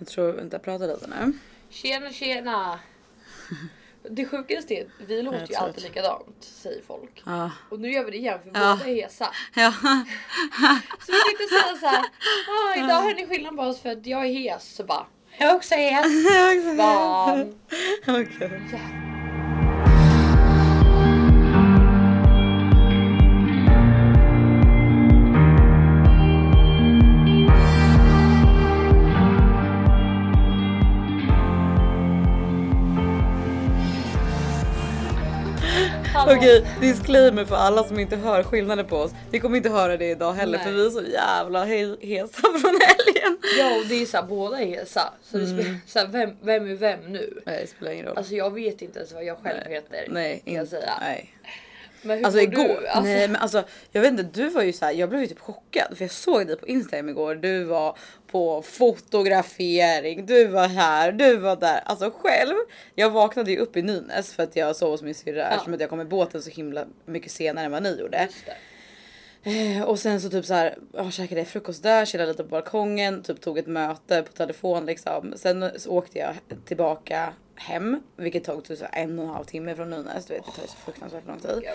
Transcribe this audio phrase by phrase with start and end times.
[0.00, 1.32] Jag tror vi inte jag pratar lite nu.
[1.70, 2.80] Tjena tjena!
[4.10, 7.22] Det sjukaste är att vi låter ju alltid likadant säger folk.
[7.26, 7.50] Ja.
[7.70, 8.76] Och nu gör vi det igen för Ja.
[8.78, 9.30] båda är hesa.
[9.54, 9.72] Ja.
[11.00, 12.04] Så vi tänkte säga så här.
[12.48, 14.74] Ah, idag hör ni skillnad på oss för att jag är hes.
[14.76, 15.06] Så bara.
[15.38, 16.76] Jag är också hes.
[16.76, 17.54] Fan.
[18.06, 18.60] Okej.
[18.72, 19.09] Hallå.
[36.36, 39.12] Okej, disclaimer för alla som inte hör skillnaden på oss.
[39.30, 40.66] Vi kommer inte höra det idag heller Nej.
[40.66, 43.38] för vi är så jävla he- hesa från helgen.
[43.58, 45.12] Ja och det är så här, båda är hesa.
[45.22, 45.58] Så det Mm.
[45.60, 47.40] spelar, så här, vem, vem är vem nu?
[47.46, 48.16] Nej, det spelar ingen roll.
[48.18, 50.04] Alltså jag vet inte ens vad jag själv heter.
[50.08, 50.92] nej, kan jag säga.
[51.00, 51.34] nej.
[52.02, 52.86] Men hur Alltså igår, du?
[52.86, 55.26] Alltså, nej men alltså jag vet inte, du var ju så här, jag blev ju
[55.26, 57.34] typ chockad för jag såg dig på Instagram igår.
[57.34, 57.96] Du var
[58.30, 61.80] på fotografering, du var här, du var där.
[61.84, 62.54] Alltså själv,
[62.94, 65.80] jag vaknade ju upp i Nynäs för att jag sov hos min syrra eftersom att
[65.80, 68.28] jag kom med båten så himla mycket senare än vad ni gjorde.
[69.42, 73.22] Eh, och sen så typ så här, jag käkade frukost där, chillade lite på balkongen,
[73.22, 75.32] typ tog ett möte på telefon liksom.
[75.36, 79.90] Sen så åkte jag tillbaka hem, vilket tog typ en och en halv timme från
[79.90, 80.26] Nynäs.
[80.26, 81.68] Du vet, det tar ju så fruktansvärt lång tid.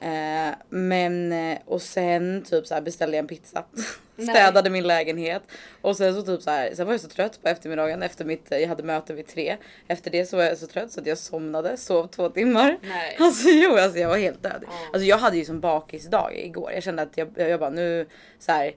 [0.00, 3.64] Eh, men eh, och sen typ så här beställde jag en pizza.
[4.18, 5.42] Städade min lägenhet
[5.80, 6.74] och sen så typ så här.
[6.74, 8.46] Sen var jag så trött på eftermiddagen efter mitt.
[8.50, 9.56] Jag hade möte vid tre.
[9.88, 12.78] Efter det så var jag så trött så att jag somnade, sov två timmar.
[12.82, 13.16] Nej.
[13.20, 14.64] Alltså jo, alltså jag var helt död.
[14.92, 16.72] Alltså jag hade ju som bakisdag igår.
[16.72, 18.06] Jag kände att jag, jag bara nu
[18.38, 18.74] så här.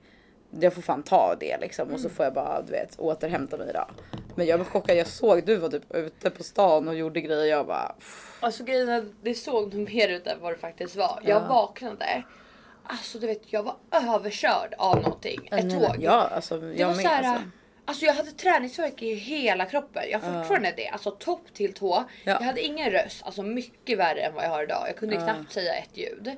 [0.49, 3.69] Jag får fan ta det liksom och så får jag bara du vet återhämta mig
[3.69, 3.89] idag.
[4.35, 4.97] Men jag var chockad.
[4.97, 7.45] Jag såg du var typ ute på stan och gjorde grejer.
[7.45, 7.95] Jag bara.
[8.39, 11.19] Alltså grejen är, det såg nog mer ut än vad det faktiskt var.
[11.23, 11.47] Jag Ja.
[11.47, 12.23] vaknade.
[12.83, 15.47] Alltså du vet jag var överkörd av någonting.
[15.51, 15.95] Ett tåg.
[15.99, 17.03] Ja, alltså det jag var med.
[17.05, 17.49] så här, alltså.
[17.85, 18.05] alltså.
[18.05, 20.03] jag hade träningsvärk i hela kroppen.
[20.11, 20.87] Jag har fortfarande det.
[20.87, 22.03] Alltså topp till tå.
[22.23, 22.31] Ja.
[22.31, 23.23] Jag hade ingen röst.
[23.25, 24.83] Alltså mycket värre än vad jag har idag.
[24.87, 26.35] Jag kunde knappt säga ett ljud.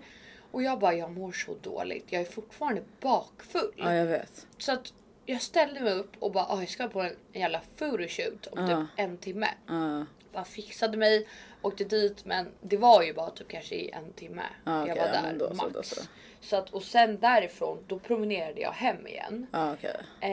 [0.52, 2.06] Och jag bara jag mår så dåligt.
[2.10, 3.74] Jag är fortfarande bakfull.
[3.78, 4.48] Ja, jag vet.
[4.58, 4.94] Så att
[5.26, 8.68] jag ställde mig upp och bara "Ah, jag ska på en jävla photoshoot om Ja.
[8.68, 9.48] typ en timme.
[9.68, 10.06] Ja.
[10.34, 11.28] Bara fixade mig,
[11.62, 14.42] åkte dit men det var ju bara typ kanske i en timme.
[14.66, 15.74] Ja, jag okej, var ja, där men då så, max.
[15.74, 16.02] då så.
[16.42, 19.48] Så att, och sen därifrån då promenerade jag hem igen.
[19.52, 19.96] Ja, okej.
[20.22, 20.30] Eh,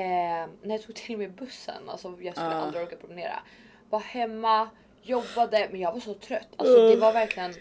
[0.63, 2.55] när jag tog till med bussen, alltså jag skulle Ja.
[2.57, 3.39] aldrig orka promenera.
[3.91, 4.69] Var hemma,
[5.03, 6.49] jobbade men jag var så trött.
[6.57, 7.55] Alltså det var verkligen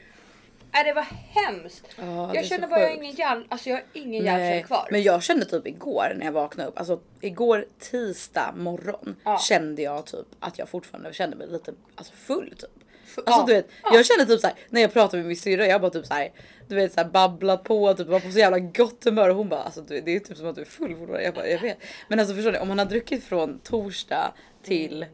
[0.75, 1.85] Nej det var hemskt.
[1.97, 4.87] Ja, jag kände bara jag har ingen hjärn, alltså jag har ingen hjärncell kvar.
[4.91, 9.37] men jag kände typ igår när jag vaknade upp, alltså igår tisdag morgon Ja.
[9.37, 12.69] kände jag typ att jag fortfarande kände mig lite alltså full typ.
[13.17, 13.89] Alltså ja, du vet, ja.
[13.93, 16.31] jag kände typ såhär när jag pratade med min syrra, jag bara typ såhär
[16.67, 19.63] du vet såhär babblat på, typ var på så jävla gott humör och hon bara
[19.63, 21.23] alltså du, det är typ som att du är full fortfarande.
[21.23, 21.77] Jag bara jag vet.
[22.07, 24.33] Men alltså förstår ni om man har druckit från torsdag
[24.63, 25.05] till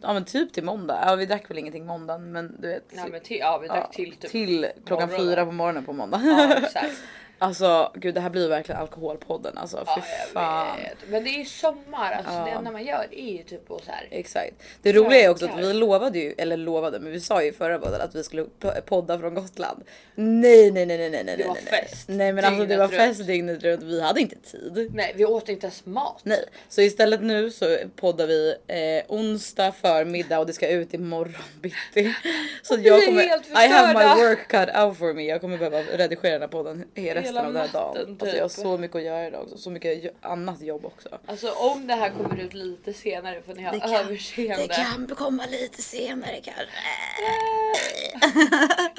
[0.00, 1.02] Ja men typ till måndag.
[1.06, 2.84] Ja vi drack väl ingenting måndagen men du vet.
[2.92, 5.30] Nej, men till, ja vi drack ja, till typ till klockan morgonen.
[5.30, 6.20] fyra på morgonen på måndag.
[6.24, 6.94] Ja exakt.
[7.42, 9.76] Alltså gud det här blir verkligen alkoholpodden alltså.
[9.76, 10.76] Fy Ja, jag fan.
[10.76, 10.96] vet.
[11.10, 12.44] Men det är ju sommar, alltså Ja.
[12.44, 14.08] det enda man gör är ju typ att så här.
[14.10, 14.52] Exakt.
[14.82, 17.52] Det roliga är också att vi lovade ju, eller lovade, men vi sa ju i
[17.52, 19.82] förra podden att vi skulle po- podda från Gotland.
[20.14, 21.82] Nej, nej, nej, nej, nej, nej, Det var nej, nej.
[21.82, 23.16] fest Nej, men alltså det var dygnet runt.
[23.16, 23.82] fest dygnet runt.
[23.82, 24.90] Vi hade inte tid.
[24.94, 26.20] Nej vi åt inte ens mat.
[26.22, 31.34] Nej, så istället nu så poddar vi eh, onsdag förmiddag och det ska ut imorgon
[31.62, 32.14] bitti.
[32.62, 33.22] Så jag kommer,
[33.64, 35.22] I have my work cut out for me.
[35.22, 37.94] Jag kommer behöva redigera den här podden he- resten av den här dagen.
[37.94, 38.58] natten, Alltså, jag har typ.
[38.58, 41.08] så mycket att göra idag också, så mycket annat jobb också.
[41.26, 44.68] Alltså om det här kommer ut lite senare får ni ha överseende.
[44.74, 46.62] kan komma lite senare kanske.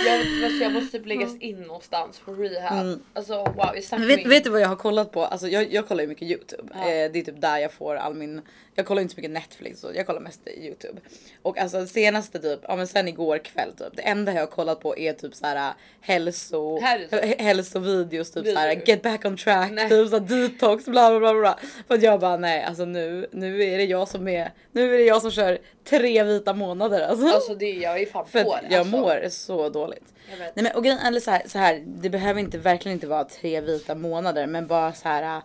[0.06, 3.00] Jag, vet, jag måste typ läggas in någonstans på rehab.
[3.14, 5.26] Alltså wow, vet, vet du vad jag har kollat på?
[5.26, 6.74] Alltså jag, jag kollar ju mycket Youtube.
[6.74, 6.80] Ja.
[6.80, 8.42] Eh, det är typ där jag får all min...
[8.76, 11.02] Jag kollar inte så mycket Netflix så jag kollar mest Youtube.
[11.42, 13.96] Och alltså senaste typ, ja men sen igår kväll typ.
[13.96, 16.80] Det enda jag har kollat på är typ så här äh, hälso...
[16.80, 18.88] Här Hälsovideos typ så här Videor.
[18.88, 19.90] get back on track, Nej.
[19.90, 21.60] typ så här, detox bla bla bla bla.
[21.88, 24.98] För att jag bara nej alltså nu, nu är det jag som är, nu är
[24.98, 27.28] det jag som kör tre vita månader alltså.
[27.28, 28.68] Alltså det, jag är fan på det.
[28.70, 28.98] jag alltså.
[28.98, 30.14] mår så dåligt.
[30.30, 30.40] Jag.
[30.40, 33.24] Nej men och grejen, eller så här, så här, det behöver inte verkligen inte vara
[33.24, 35.44] tre vita månader men bara så här äh,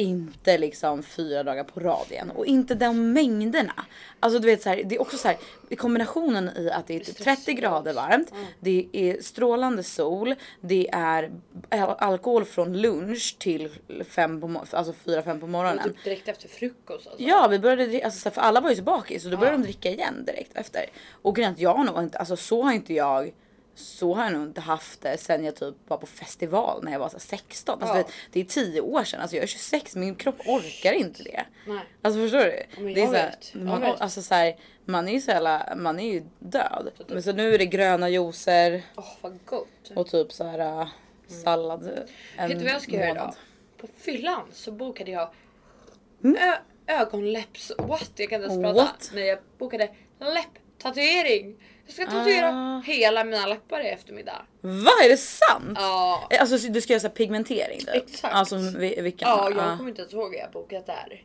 [0.00, 3.72] inte liksom fyra dagar på rad igen och inte de mängderna.
[4.20, 5.36] Alltså du vet så här, det är också så här
[5.76, 8.32] kombinationen i att det är typ 30 grader varmt.
[8.60, 10.34] Det är strålande sol.
[10.60, 11.30] Det är
[11.70, 13.68] al- alkohol från lunch till
[14.08, 15.84] fem på, alltså fyra fem på Och morgonen.
[15.84, 17.22] typ direkt efter frukost alltså.
[17.22, 19.90] Ja vi började alltså, för alla var ju så bakis så då började de dricka
[19.90, 20.84] igen direkt efter.
[21.22, 23.32] Och grejen jag har nog inte, alltså så har inte jag
[23.78, 26.98] så har jag nog inte haft det sen jag typ var på festival när jag
[26.98, 27.82] var så här 16.
[27.82, 28.02] Alltså, Ja.
[28.02, 31.44] vet, det är 10 år sedan, alltså jag är 26, min kropp orkar inte det.
[31.66, 31.80] Nej.
[32.02, 32.62] Alltså förstår du?
[32.84, 33.34] men det är så här,
[33.64, 36.90] man, alltså så här, man är ju så jävla, man är ju död.
[37.08, 39.90] Men så nu är det gröna juicer Åh vad gott.
[39.96, 40.88] och typ så här äh,
[41.44, 43.16] sallad en Vet du vad jag ska göra idag?
[43.16, 43.34] månad.
[43.80, 45.30] På fyllan så bokade jag
[46.24, 46.36] Mm.
[46.36, 46.58] ö-
[46.92, 47.72] ögonläpps...
[47.78, 48.10] What?
[48.16, 48.74] Jag kan inte ens prata.
[48.84, 49.10] What?
[49.14, 49.88] Men jag bokade
[50.20, 51.56] läpptatuering.
[51.88, 52.80] Jag ska tatuera Ah.
[52.86, 54.42] hela mina läppar i eftermiddag.
[54.60, 55.72] Va är det sant?
[55.74, 56.26] Ja.
[56.30, 57.88] Eh, Alltså du ska göra så här pigmentering typ?
[57.88, 58.34] Exakt.
[58.34, 59.28] Alltså vi- vilken?
[59.28, 59.76] Ja, jag Ah.
[59.76, 61.22] kommer inte ens ihåg vad jag bokat där.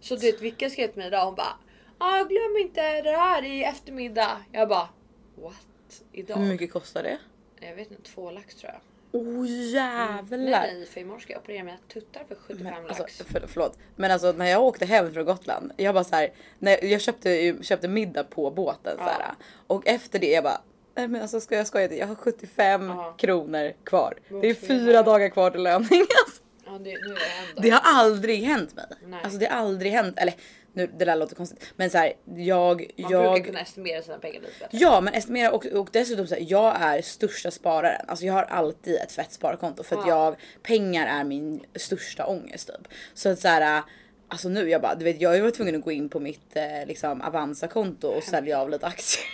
[0.00, 1.56] Så du vet Vicka skrev till mig idag hon bara
[1.98, 4.38] ah, glöm inte det här i eftermiddag.
[4.52, 4.88] Jag bara
[5.36, 5.54] what?
[6.12, 6.36] Idag?
[6.36, 7.18] Hur mycket kostar det?
[7.60, 8.80] Jag vet inte, två lax tror jag.
[9.12, 10.38] Oh jävlar!
[10.38, 13.00] nej för imorgon ska jag operera mina tuttar för 75 Men, lax.
[13.00, 13.78] alltså, för, förlåt.
[13.96, 15.72] Men alltså när jag åkte hem från Gotland.
[15.76, 19.32] Jag bara så här, när jag, jag köpte, köpte middag på båten så här,
[19.66, 20.60] Och efter det jag bara.
[20.94, 21.96] Nej men alltså ska jag skoja inte?
[21.96, 23.14] Jag har 75 Ja.
[23.18, 24.14] kronor kvar.
[24.42, 26.00] Det är fyra dagar kvar till löning.
[26.00, 26.96] Alltså, Ja, det,
[27.62, 28.84] det har aldrig hänt mig.
[29.06, 29.20] Nej.
[29.24, 30.18] Alltså det har aldrig hänt.
[30.18, 30.34] Eller
[30.72, 31.64] nu det där låter konstigt.
[31.76, 33.32] Men så här, jag, Man jag.
[33.32, 34.78] brukar kunna estimera sina pengar lite bättre.
[34.78, 38.04] Ja men estimera och, och dessutom så här, jag är största spararen.
[38.08, 40.24] Alltså jag har alltid ett fett sparkonto för att Ja.
[40.24, 42.88] jag, pengar är min största ångest typ.
[43.14, 43.82] Så att så här,
[44.28, 46.86] alltså nu jag bara, du vet jag var tvungen att gå in på mitt eh,
[46.86, 49.24] liksom Avanza-konto och sälja av lite aktier.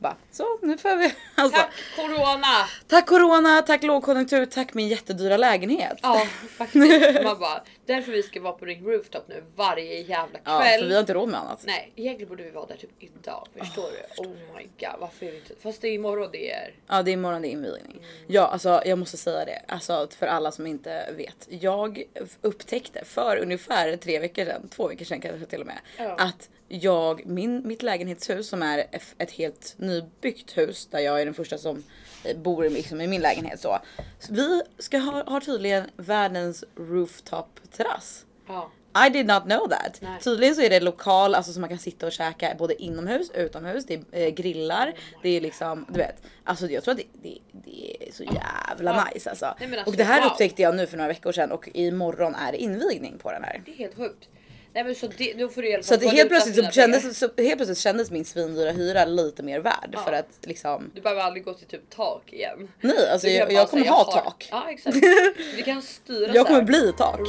[0.00, 1.60] Bara så nu får vi alltså.
[1.60, 2.66] Tack corona!
[2.86, 5.98] Tack corona, tack lågkonjunktur, tack min jättedyra lägenhet.
[6.02, 6.26] Ja
[6.58, 7.22] faktiskt.
[7.24, 10.42] Man bara, därför vi ska vara på Ring Rooftop nu varje jävla kväll.
[10.44, 11.62] Ja, för vi har inte råd med annat.
[11.66, 13.48] Nej egentligen borde vi vara där typ idag.
[13.58, 14.22] Förstår du?
[14.22, 15.54] Oh my god varför är vi inte?
[15.62, 16.74] Fast det är imorgon det är.
[16.86, 18.06] Ja det är imorgon det är invigning.
[18.26, 21.46] Ja alltså jag måste säga det, alltså för alla som inte vet.
[21.48, 22.02] Jag
[22.40, 25.78] upptäckte för ungefär tre veckor sedan, två veckor sedan kanske till och med.
[25.96, 26.14] Ja.
[26.18, 28.78] Att jag, min, mitt lägenhetshus som är
[29.18, 31.84] ett- helt nybyggt hus där jag är den första som
[32.24, 33.78] eh, bor liksom i min lägenhet så.
[34.18, 38.24] så vi ska ha, har tydligen världens rooftop terrass.
[38.48, 38.70] Ja.
[39.06, 39.98] I did not know that.
[40.00, 40.20] Nej.
[40.20, 43.84] Tydligen så är det lokal, alltså som man kan sitta och käka både inomhus, utomhus,
[43.86, 46.22] det är eh, grillar, det är liksom, du vet.
[46.44, 49.08] Alltså jag tror att det, det, det är så jävla Ja.
[49.14, 49.54] nice alltså.
[49.60, 50.30] Nej, alltså, och det här wow.
[50.30, 53.62] upptäckte jag nu för några veckor sedan och imorgon är det invigning på den här.
[53.66, 54.28] Det är helt sjukt.
[54.72, 57.28] Nej men så det, då får du alla Så att helt plötsligt, så kändes, så
[57.38, 59.98] helt plötsligt kändes min svindyra hyra lite mer värd Ja.
[60.00, 62.68] för att liksom Du behöver aldrig gå till typ tak igen.
[62.80, 64.48] Nej alltså kan jag, bara jag kommer säga, ha har- tak.
[64.50, 64.96] Ja exakt.
[65.56, 67.20] Vi kan styra Jag kommer bli tak.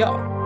[0.00, 0.36] Ja.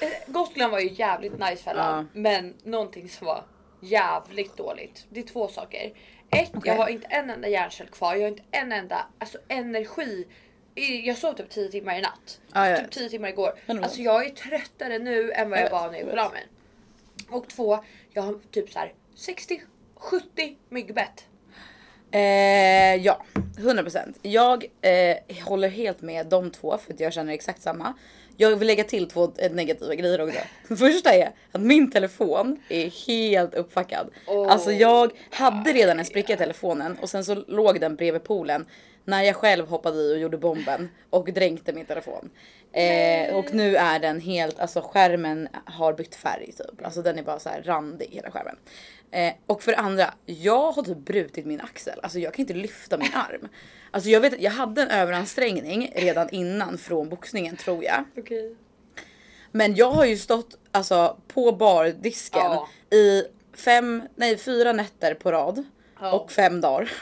[0.00, 2.08] Eh, Gotland var ju jävligt nice fällan.
[2.12, 3.44] Men någonting som var
[3.80, 5.06] jävligt dåligt.
[5.10, 5.92] Det är två saker.
[6.30, 6.62] Ett, Okej.
[6.64, 8.14] jag har inte en enda hjärncell kvar.
[8.14, 10.26] Jag har inte en enda alltså, energi.
[11.04, 12.40] Jag sov typ 10 timmar i natt.
[12.52, 12.92] Ja, jag typ vet.
[12.92, 13.54] 10 timmar igår.
[13.66, 16.42] Alltså jag är tröttare nu än vad jag, Jag var när jag gick på damen.
[17.30, 21.24] Och två, jag har typ så här 60-70 myggbett.
[22.10, 23.24] Eh, ja,
[23.56, 24.14] 100%.
[24.22, 27.94] Jag eh, håller helt med de två för att jag känner exakt samma.
[28.40, 30.40] Jag vill lägga till två negativa grejer också.
[30.76, 34.10] Första är att min telefon är helt uppfackad.
[34.26, 38.24] Oh alltså jag hade redan en spricka i telefonen och sen så låg den bredvid
[38.24, 38.66] poolen
[39.04, 42.30] när jag själv hoppade i och gjorde bomben och dränkte min telefon.
[42.72, 46.84] Eh, och nu är den helt, alltså skärmen har bytt färg typ.
[46.84, 48.56] Alltså den är bara så randig hela skärmen.
[49.10, 52.00] Eh, och för det andra, jag har typ brutit min axel.
[52.02, 53.48] Alltså jag kan inte lyfta min arm.
[53.90, 58.04] Alltså jag vet jag hade en överansträngning redan innan från boxningen tror jag.
[58.18, 58.56] Okej.
[59.52, 62.68] Men jag har ju stått alltså på bardisken Ja.
[62.96, 63.24] i
[63.56, 65.64] fem, nej fyra nätter på rad.
[66.00, 66.12] Ja.
[66.12, 66.92] Och fem dagar.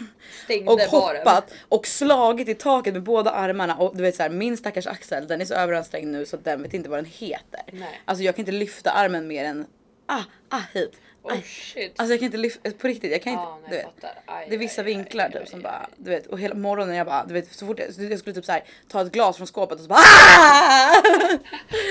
[0.44, 1.16] Stängde Och baren.
[1.16, 4.86] hoppat och slagit i taket med båda armarna och du vet så här, min stackars
[4.86, 7.62] axel den är så överansträngd nu så den vet inte vad den heter.
[7.72, 8.00] Nej.
[8.04, 9.66] Alltså jag kan inte lyfta armen mer än
[10.06, 10.92] ah, ah hit.
[11.30, 11.92] Oh shit.
[11.96, 13.42] Alltså jag kan inte lyfta, på riktigt jag kan inte.
[13.44, 14.14] Ja, nej, du vet.
[14.26, 16.96] Aj, Det är vissa aj, vinklar aj, typ som bara, du vet och hela morgonen
[16.96, 19.36] jag bara, du vet så fort jag, jag skulle typ så här, ta ett glas
[19.36, 20.94] från skåpet och så bara ah!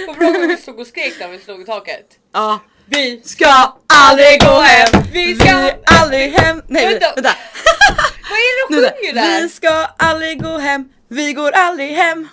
[0.08, 2.06] Vad bra att vi stod och skrek när vi slog i taket.
[2.34, 6.62] Ja, vi ska aldrig gå hem, vi ska aldrig hem.
[6.68, 7.14] Nej vi- Vänta.
[7.16, 7.30] vänta.
[8.30, 8.92] Vad är det där.
[8.92, 9.42] sjunger där?
[9.42, 12.28] Vi ska aldrig gå hem, vi går aldrig hem.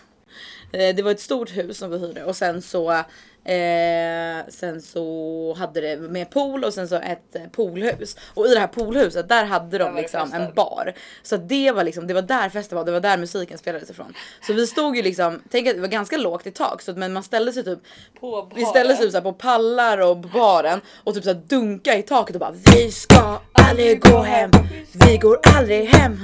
[0.73, 3.05] Eh, Det var ett stort hus som vi hyrde och sen så
[3.45, 8.17] Eh, sen så hade det med pool och sen så ett eh, poolhus.
[8.35, 10.93] Och i det här poolhuset där hade de liksom en bar.
[11.23, 14.15] Så det var liksom, det var där festen var, det var där musiken spelades ifrån.
[14.47, 16.97] Så vi stod ju liksom, tänk att det var ganska lågt i tak så att
[16.97, 17.79] men man ställde sig typ
[18.21, 22.03] På vi ställde sig typ på pallar och på baren och typ så dunka i
[22.03, 24.51] taket och bara Vi ska aldrig gå hem,
[24.93, 26.19] vi går aldrig hem.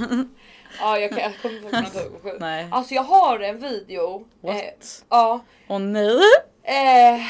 [0.79, 2.41] Ja jag, kan, jag kommer inte ihåg.
[2.71, 4.27] Alltså jag har en video.
[4.41, 4.55] What?
[4.55, 4.61] Eh,
[5.09, 5.39] ja.
[5.67, 6.19] Åh nej.
[6.63, 7.21] Eh,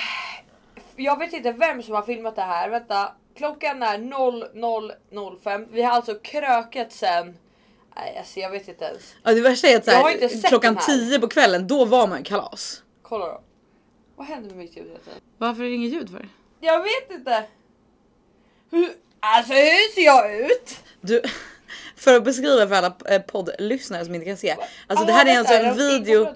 [0.95, 2.69] jag vet inte vem som har filmat det här.
[2.69, 5.67] Vänta, klockan är 00.05.
[5.71, 7.37] Vi har alltså krökat sen.
[7.95, 9.15] Nej, alltså jag vet inte ens.
[9.23, 11.09] Ja, det värsta är att så Jag har här, inte sett klockan den här.
[11.09, 12.83] 10 på kvällen, då var man kalas.
[13.01, 13.41] Kolla då.
[14.15, 14.99] Vad händer med mitt ljud?
[15.37, 16.29] Varför är det inget ljud för?
[16.59, 17.43] Jag vet inte.
[18.71, 20.79] Hur, alltså hur ser jag ut?
[21.01, 21.21] Du,
[22.01, 24.55] för att beskriva för alla eh, poddlyssnare som inte kan se.
[24.87, 26.27] Alltså det här Ah, är alltså en de video.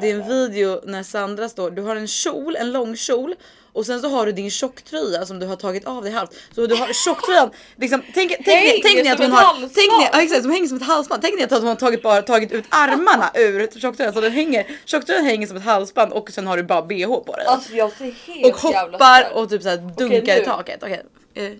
[0.00, 3.34] Det är en video när Sandra står, du har en kjol, en lång kjol
[3.72, 6.34] och sen så har du din tjocktröja som du har tagit av dig halvt.
[6.54, 10.08] Så du har tjocktröjan, liksom, tänk, tänk, Hänger tänk ni att hon har, tänk ni,
[10.12, 11.22] ja, exakt, som hänger som ett halsband.
[11.22, 14.66] Tänk ni att hon har tagit, bara tagit ut armarna ur tjocktröjan så den hänger,
[14.84, 17.46] tjocktröjan hänger som ett halsband och sen har du bara bh på dig.
[17.46, 19.32] Alltså jag ser helt och jävla hoppar störd.
[19.32, 20.42] och typ såhär dunkar nu.
[20.42, 20.82] i taket.
[20.82, 21.02] Okej.
[21.34, 21.52] eh,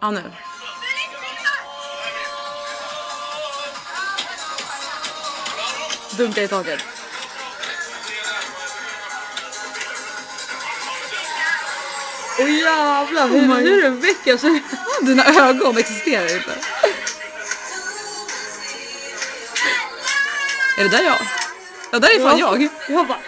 [0.00, 0.20] Ja nu.
[6.18, 6.80] Dunkar i taket.
[12.40, 14.62] Åh jävlar, hur, hur är det väcker sig?
[15.02, 16.50] Dina ögon existerar inte.
[20.78, 21.18] Är det där jag?
[21.92, 22.68] Ja, där är fan jag.
[22.88, 23.18] Jag bara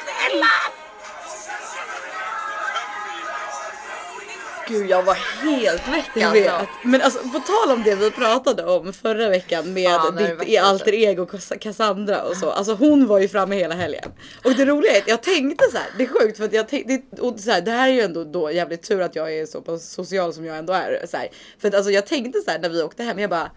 [4.70, 6.62] Gud jag var helt väck jag jag vet.
[6.62, 6.68] vet.
[6.84, 10.94] Men alltså på tal om det vi pratade om förra veckan med var ditt alter
[10.94, 12.50] ego Cass- Cassandra och så.
[12.50, 14.10] Alltså hon var ju framme hela helgen.
[14.44, 16.68] Och det roliga är att jag tänkte så här, det är sjukt för att jag
[16.68, 19.46] tänkte, och så här, det här är ju ändå då jävligt tur att jag är
[19.46, 21.06] så pass social som jag ändå är.
[21.10, 21.28] Så här.
[21.58, 23.50] För att alltså jag tänkte så här när vi åkte hem, jag bara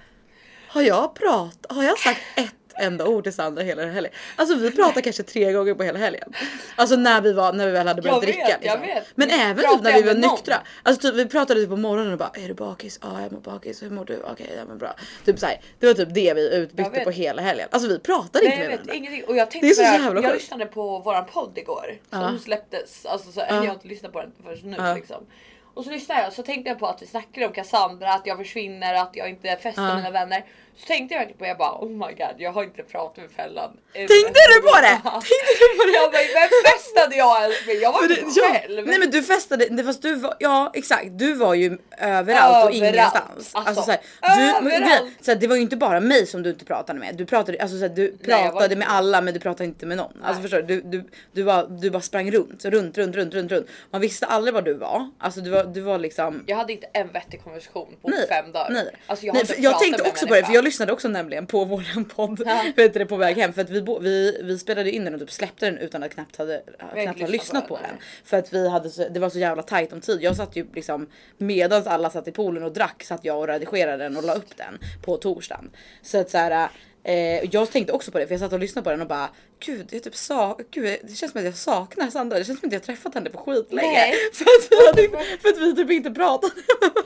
[0.68, 4.14] har jag pratat, har jag sagt ett enda ord till Sandra hela helgen?
[4.36, 6.34] Alltså vi pratade kanske tre gånger på hela helgen.
[6.76, 8.50] Alltså när vi var, när vi väl hade börjat Jag vet, dricka.
[8.50, 8.82] jag liksom.
[8.82, 9.04] vet.
[9.16, 10.22] Men Vi även typ när vi var någon.
[10.36, 10.56] nyktra.
[10.84, 13.00] Alltså typ, vi pratade typ på morgonen och bara är du bakis?
[13.02, 13.84] Ja jag mår bakis.
[13.84, 14.20] Hur mår du?
[14.32, 14.96] Okej jag mår bra.
[15.26, 17.68] Typ så här, det var typ det vi Jag utbytte på hela helgen.
[17.72, 18.94] Alltså vi pratade Nej inte jag med varandra.
[18.94, 21.58] ingenting och jag tänkte Det är så på här, jävla Jag lyssnade på våran podd
[21.58, 22.34] igår som Ja.
[22.44, 23.06] släpptes.
[23.06, 23.46] Alltså så, Ja.
[23.50, 24.94] Jag har inte lyssnat på den förrän nu Ja.
[24.96, 25.26] liksom.
[25.74, 28.38] Och så lyssnade jag så tänkte jag på att vi snackade om Cassandra, att jag
[28.38, 30.46] försvinner, att jag inte festar med mina vänner.
[30.76, 33.32] Så tänkte jag verkligen på jag bara oh my god jag har inte pratat med
[33.32, 33.78] Fellan.
[33.94, 34.98] Tänkte du på det?
[35.04, 35.94] Tänkte du på det?
[35.94, 37.76] Jag bara festade jag med?
[37.76, 38.88] Jag var det, ja, själv.
[38.88, 42.76] nej men du festade, det fast du var, ja exakt, du var ju överallt, och
[42.76, 42.76] Överallt.
[42.76, 43.52] ingenstans.
[43.54, 45.12] Alltså, så här, du, men, överallt.
[45.22, 47.16] så här, det var ju inte bara mig som du inte pratade med.
[47.16, 49.98] Du pratade, alltså, så här, du pratade inte- med alla men du pratade inte med
[49.98, 50.24] någon.
[50.24, 50.82] Alltså förstår du?
[50.82, 53.68] Du, du, du, bara, du bara sprang runt, runt, runt, runt, runt, runt.
[53.92, 55.10] Man visste aldrig var du var.
[55.20, 58.52] Alltså du var, du var liksom Jag hade inte en vettig konversation på Nej, fem
[58.52, 58.70] dagar.
[58.70, 58.90] Nej.
[59.08, 61.66] Alltså jag, nej, för jag tänkte också på det för jag lyssnade också nämligen på
[61.74, 62.64] våran podd Ja.
[62.76, 65.32] vet du, på väg hem för att vi, vi, vi spelade in den och typ
[65.32, 67.96] släppte den utan att knappt hade knappt inte ha lyssnat på på den.
[68.26, 70.22] För att vi hade så, det var så jävla tajt om tid.
[70.22, 74.04] Jag satt ju liksom medans alla satt i poolen och drack satt jag och redigerade
[74.04, 75.70] den och la upp den på torsdagen.
[76.02, 76.70] Så att så här,
[77.04, 77.16] eh,
[77.56, 79.30] jag tänkte också på det för jag satt och lyssnade på den och bara
[79.66, 82.38] gud, jag typ sa, gud det känns som att jag saknar Sandra.
[82.40, 84.14] Det känns som att jag har träffat henne på skitlänge.
[84.34, 86.54] För att, vi hade, för att vi typ inte pratade.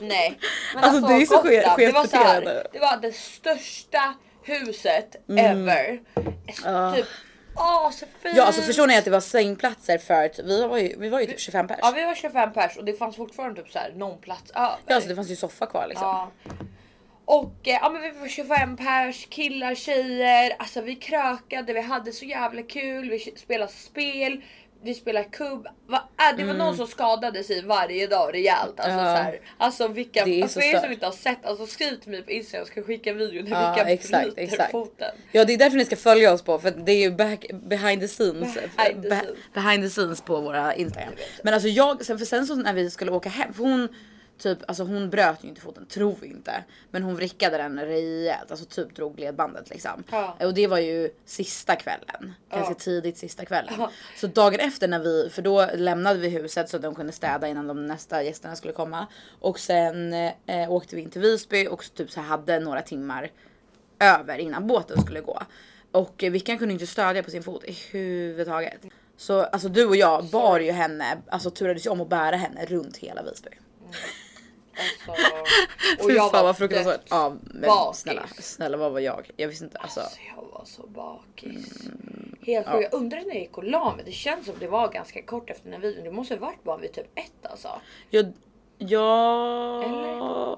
[0.00, 0.38] Nej.
[0.74, 2.66] Men Alltså, det är så sket- det var så här.
[2.72, 5.68] Det var det största huset Mm.
[5.68, 6.00] ever.
[6.96, 7.06] Typ
[7.58, 8.10] asfint.
[8.22, 11.20] Ja alltså förstår ni att det var sängplatser för att vi var ju, vi var
[11.20, 11.78] ju typ 25 pers.
[11.82, 14.76] Ja vi var 25 pers och det fanns fortfarande typ så här någon plats över.
[14.86, 16.06] Ja, alltså det fanns ju soffa kvar liksom.
[16.06, 16.30] Ja.
[17.24, 20.56] Och eh, ja, men vi var 25 pers, killar, tjejer.
[20.58, 23.10] Alltså vi krökade, vi hade så jävla kul.
[23.10, 24.42] Vi spelade spel,
[24.82, 25.66] vi spelade kubb.
[25.88, 28.80] Va, äh, det var någon som skadade sig varje dag rejält.
[28.80, 29.04] Alltså, Mm.
[29.06, 29.16] Ja.
[29.16, 31.96] så här, alltså vilka, Det alltså, så för er som inte har sett, alltså skriv
[32.00, 34.70] till mig på Instagram jag ska skicka en video när Ja, vilka exakt, bryter exakt.
[34.70, 35.10] foten.
[35.32, 38.00] Ja det är därför ni ska följa oss på för det är ju back, behind
[38.02, 38.54] the scenes.
[38.76, 39.36] Behind the be- scenes.
[39.54, 41.12] behind the scenes på våra Instagram.
[41.42, 43.88] Men alltså jag, sen, för sen så när vi skulle åka hem, för hon
[44.38, 46.64] typ, alltså hon bröt ju inte foten, tror inte.
[46.90, 50.04] Men hon vrickade den rejält, alltså typ drog ledbandet liksom.
[50.10, 50.36] Ja.
[50.40, 52.78] Och det var ju sista kvällen, ganska Ja.
[52.78, 53.74] tidigt sista kvällen.
[53.78, 53.90] Ja.
[54.16, 57.48] Så dagen efter när vi, för då lämnade vi huset så att de kunde städa
[57.48, 59.06] innan de nästa gästerna skulle komma.
[59.40, 60.12] Och sen
[60.46, 63.30] eh, åkte vi in till Visby och typ så hade några timmar
[64.00, 65.42] över innan båten skulle gå.
[65.92, 68.80] Och eh, Vickan kunde inte stödja på sin fot i huvudtaget.
[69.16, 72.64] Så alltså du och jag bar ju henne, alltså turades ju om att bära henne
[72.66, 73.50] runt hela Visby.
[75.08, 77.00] Alltså, Fy jag fan var fruktansvärt.
[77.10, 78.00] Ja men bakis.
[78.00, 79.30] snälla, snälla vad var jag?
[79.36, 80.00] Jag visste inte alltså.
[80.00, 81.88] Alltså jag var så bakis.
[82.46, 82.82] Helt sjukt.
[82.82, 84.04] Jag undrar när jag gick och la mig.
[84.04, 86.04] Det känns som det var ganska kort efter den här videon.
[86.04, 87.68] Det måste ha varit bara vid typ ett alltså.
[88.10, 88.32] Jag,
[88.78, 89.82] ja...
[89.84, 90.56] Eller?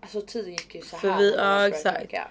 [0.00, 1.18] Alltså tiden gick ju så För här.
[1.18, 1.98] vi- när ja, exakt.
[1.98, 2.28] kröka.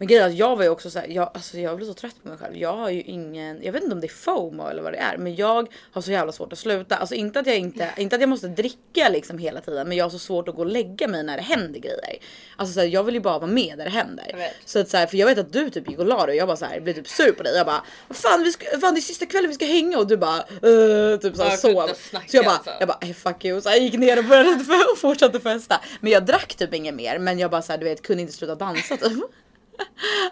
[0.00, 1.94] Men grejen är att jag var ju också så här, jag, alltså jag blir så
[1.94, 2.56] trött på mig själv.
[2.56, 5.16] Jag har ju ingen, jag vet inte om det är FOMO eller vad det är,
[5.16, 6.96] men jag har så jävla svårt att sluta.
[6.96, 10.04] Alltså inte att jag inte, inte att jag måste dricka liksom hela tiden, men jag
[10.04, 12.18] har så svårt att gå och lägga mig när det händer grejer.
[12.56, 14.52] Alltså så här, jag vill ju bara vara med där det händer.
[14.64, 16.40] Så att så här, för jag vet att du typ gick och la dig och
[16.40, 17.56] jag bara så här, blev typ sur på dig.
[17.56, 20.06] Jag bara, vad fan, vi ska, fan det är sista kvällen vi ska hänga och
[20.06, 21.88] du bara, uh, typ så här, sov.
[22.28, 22.70] Så jag bara, alltså.
[22.78, 23.60] jag bara, hey, fuck you.
[23.60, 24.50] Så jag gick ner och började
[24.92, 25.80] och fortsatte festa.
[26.00, 28.34] Men jag drack typ inget mer, men jag bara så här, du vet, kunde inte
[28.34, 29.12] sluta dansa typ.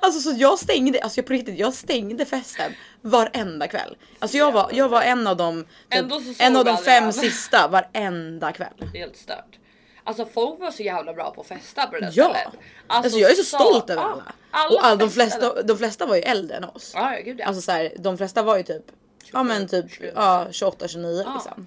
[0.00, 3.96] Alltså så jag stängde, alltså jag på riktigt, jag stängde festen varenda kväll.
[4.18, 7.12] Alltså jag var, jag var en av de, typ, så en av de fem alla.
[7.12, 8.90] sista varenda kväll.
[8.94, 9.58] Helt stört.
[10.04, 12.24] Alltså folk var så jävla bra på att festa på det där Ja!
[12.30, 12.58] stället.
[12.86, 14.32] Alltså, jag är så stolt över alla.
[14.50, 16.92] alla och all, de, flesta, de flesta var ju äldre än oss.
[16.94, 17.46] Ja gud ja.
[17.46, 18.84] Alltså så här, de flesta var ju typ,
[19.32, 20.12] ja men typ 27.
[20.14, 21.66] ja, 28, 29 liksom.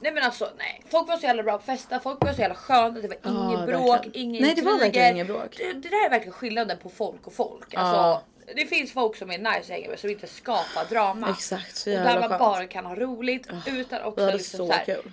[0.00, 2.54] Nej men alltså nej, folk var så jävla bra på festa, folk var så jävla
[2.54, 4.16] sköna, det var Ja, inget bråk, verkligen.
[4.28, 5.56] ingen Nej, det var verkligen inget bråk.
[5.56, 7.74] Det, det där är verkligen skillnaden på folk och folk.
[7.74, 8.24] Alltså,
[8.56, 11.30] det finns folk som är nice hänga med som inte skapar drama.
[11.30, 12.40] Exakt, så och jävla där man skönt.
[12.40, 15.12] bara kan ha roligt utan Vi också liksom så så här, kul.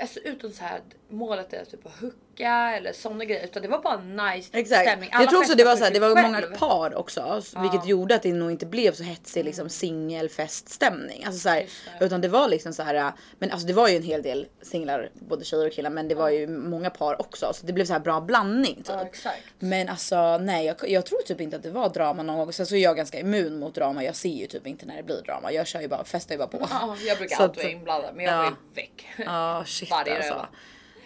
[0.00, 3.82] Alltså utan så här målet är typ att hooka eller sådana grejer utan det var
[3.82, 4.00] bara
[4.34, 4.82] nice Exakt.
[4.82, 5.10] stämning.
[5.12, 6.56] Alla Jag tror också det var så här, det var många själv.
[6.56, 11.24] par också, vilket gjorde att det nog inte blev så hetsig liksom singelfeststämning.
[11.24, 12.04] Alltså så här, Just det.
[12.04, 15.10] utan det var liksom så här, men alltså det var ju en hel del singlar,
[15.14, 17.92] både tjejer och killar, men det var ju många par också, så det blev så
[17.92, 18.86] här bra blandning typ.
[19.24, 19.30] Ja.
[19.58, 22.52] Men alltså nej, jag, jag tror typ inte att det var drama någon gång.
[22.52, 24.04] Sen så är jag ganska immun mot drama.
[24.04, 25.52] Jag ser ju typ inte när det blir drama.
[25.52, 26.66] Jag kör ju bara, festar ju bara på.
[26.70, 28.38] Ja, jag brukar Så alltid vara inblandad men jag Ja.
[28.38, 29.06] var ju väck.
[29.26, 30.32] Ja shit Varje alltså.
[30.32, 30.48] röva.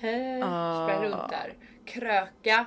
[0.00, 1.54] Eh, Sprang runt där.
[1.84, 2.66] Kröka.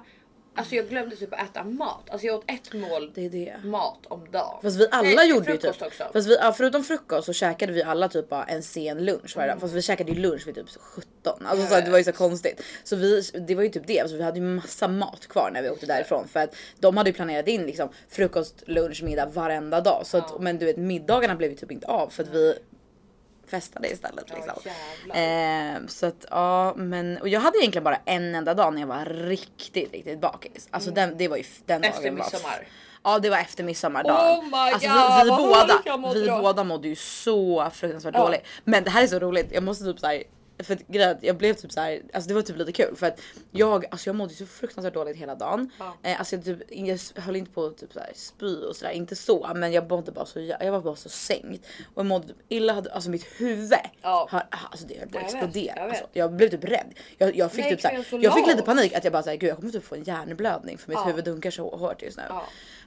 [0.55, 2.09] Alltså jag glömde typ att äta mat.
[2.09, 3.55] Alltså jag åt ett mål Det är det.
[3.63, 4.59] mat om dagen.
[4.61, 5.81] Fast vi alla Nej, gjorde ju typ.
[5.81, 6.03] också.
[6.13, 9.61] Fast vi, ja, förutom frukost så käkade vi alla typ en sen lunch varje dag.
[9.61, 11.45] Fast vi käkade ju lunch vid typ så 17.
[11.45, 12.61] Alltså så det var ju så konstigt.
[12.83, 13.99] Så vi, det var ju typ det.
[13.99, 16.27] Alltså, vi hade ju massa mat kvar när vi åkte därifrån.
[16.27, 20.01] För att de hade ju planerat in liksom frukost, lunch, middag varenda dag.
[20.05, 20.37] Så att, Ja.
[20.39, 22.55] Men du vet middagarna blev ju typ inte av för att vi
[23.47, 24.25] festade istället.
[24.29, 24.53] Liksom.
[25.13, 28.88] Eh, så att ja, men och jag hade egentligen bara en enda dag när jag
[28.88, 30.67] var riktigt, riktigt bakis.
[30.71, 32.67] Alltså den, det var ju den Efter dagen var midsommar.
[33.03, 34.39] Ja det var efter midsommardagen.
[34.39, 36.41] Oh my alltså, God, vi, vi, båda, vi då.
[36.41, 38.21] båda mådde ju så fruktansvärt Ja.
[38.23, 38.41] dåligt.
[38.63, 40.23] Men det här är så roligt, jag måste typ såhär
[40.63, 43.20] för att, grejen jag blev typ såhär, alltså det var typ lite kul för att
[43.51, 45.70] jag, alltså jag mådde så fruktansvärt dåligt hela dagen.
[45.79, 45.93] Ja.
[46.03, 49.15] Eh, alltså jag, typ, jag höll inte på att typ såhär spy och sådär, inte
[49.15, 51.65] så men jag mådde bara så, jag var bara så sänkt.
[51.93, 53.65] Och jag mådde typ illa, hade- alltså mitt huvud
[54.01, 54.27] Ja.
[54.32, 55.73] har, alltså det på att Jag.
[55.78, 56.93] Alltså, jag blev typ rädd.
[57.17, 59.49] Jag, jag fick Nej, typ så jag fick lite panik att jag bara såhär, gud
[59.49, 61.04] jag kommer typ få en hjärnblödning för mitt Ja.
[61.06, 62.23] huvud dunkar så hårt just nu.
[62.30, 62.43] Ja.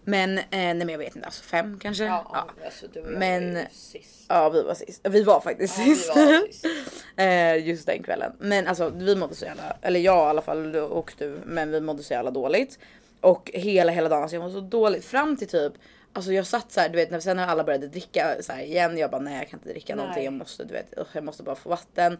[0.08, 2.04] Men, eh, nej men jag vet inte, alltså fem kanske?
[2.04, 2.64] Ja, Ja.
[2.64, 4.24] Alltså, du och jag Men- var ju sist.
[4.28, 5.00] Ja vi var sist.
[5.08, 6.08] Vi var faktiskt Ja, sist.
[6.16, 6.66] var sist.
[7.16, 8.32] eh, just den kvällen.
[8.38, 11.80] Men alltså vi mådde så jävla, eller jag i alla fall och du, men vi
[11.80, 12.78] mådde så jävla dåligt.
[13.20, 15.72] Och hela hela dagen, så jag mådde så dåligt fram till typ
[16.12, 18.62] Alltså jag satt så här, du vet när, sen när alla började dricka så här
[18.62, 20.02] igen, jag bara nej jag kan inte dricka Nej.
[20.02, 22.18] någonting, jag måste du vet, jag måste bara få vatten.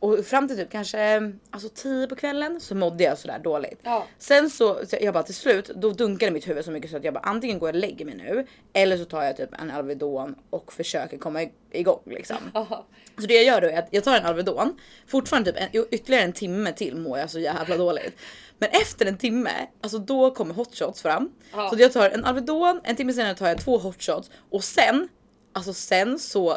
[0.00, 3.80] Och fram till typ kanske alltså 10 på kvällen så mådde jag sådär dåligt.
[3.82, 4.06] Ja.
[4.18, 7.04] Sen så, så jag bara till slut, då dunkade mitt huvud så mycket så att
[7.04, 9.70] jag bara antingen går jag och lägger mig nu eller så tar jag typ en
[9.70, 12.36] Alvedon och försöker komma ig- igång liksom.
[12.54, 12.86] Ja.
[13.18, 16.24] Så det jag gör då är att jag tar en Alvedon, fortfarande typ en, ytterligare
[16.24, 18.16] en timme till mår jag så jävla dåligt.
[18.58, 21.30] Men efter en timme, alltså då kommer hotshots fram.
[21.52, 21.70] Ja.
[21.70, 25.08] Så jag tar en Alvedon, en timme senare tar jag två hotshots och sen,
[25.52, 26.56] alltså sen så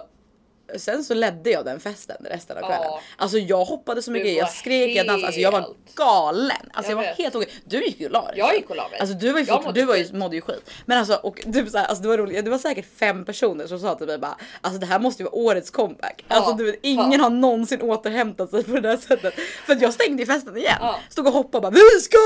[0.79, 2.67] Sen så ledde jag den festen resten av Ja.
[2.67, 2.99] kvällen.
[3.17, 6.57] Alltså jag hoppade så mycket, jag skrek, jag dansade, alltså jag var galen.
[6.73, 7.49] Alltså jag, Jag var helt okej.
[7.65, 8.33] Du gick ju och la dig.
[8.39, 8.99] Jag gick och la mig.
[8.99, 10.69] Alltså du var ju, fort, du var ju, mådde ju skit.
[10.85, 13.67] Men alltså och du så här, alltså det var roligt, det var säkert fem personer
[13.67, 16.25] som sa till mig bara alltså det här måste ju vara årets comeback.
[16.27, 17.19] Ja, Alltså du vet, ingen ja.
[17.23, 19.33] har någonsin återhämtat sig på det där sättet.
[19.65, 20.77] För att jag stängde ju festen igen.
[20.79, 20.99] Ja.
[21.09, 22.17] Stod och hoppade och bara vi ska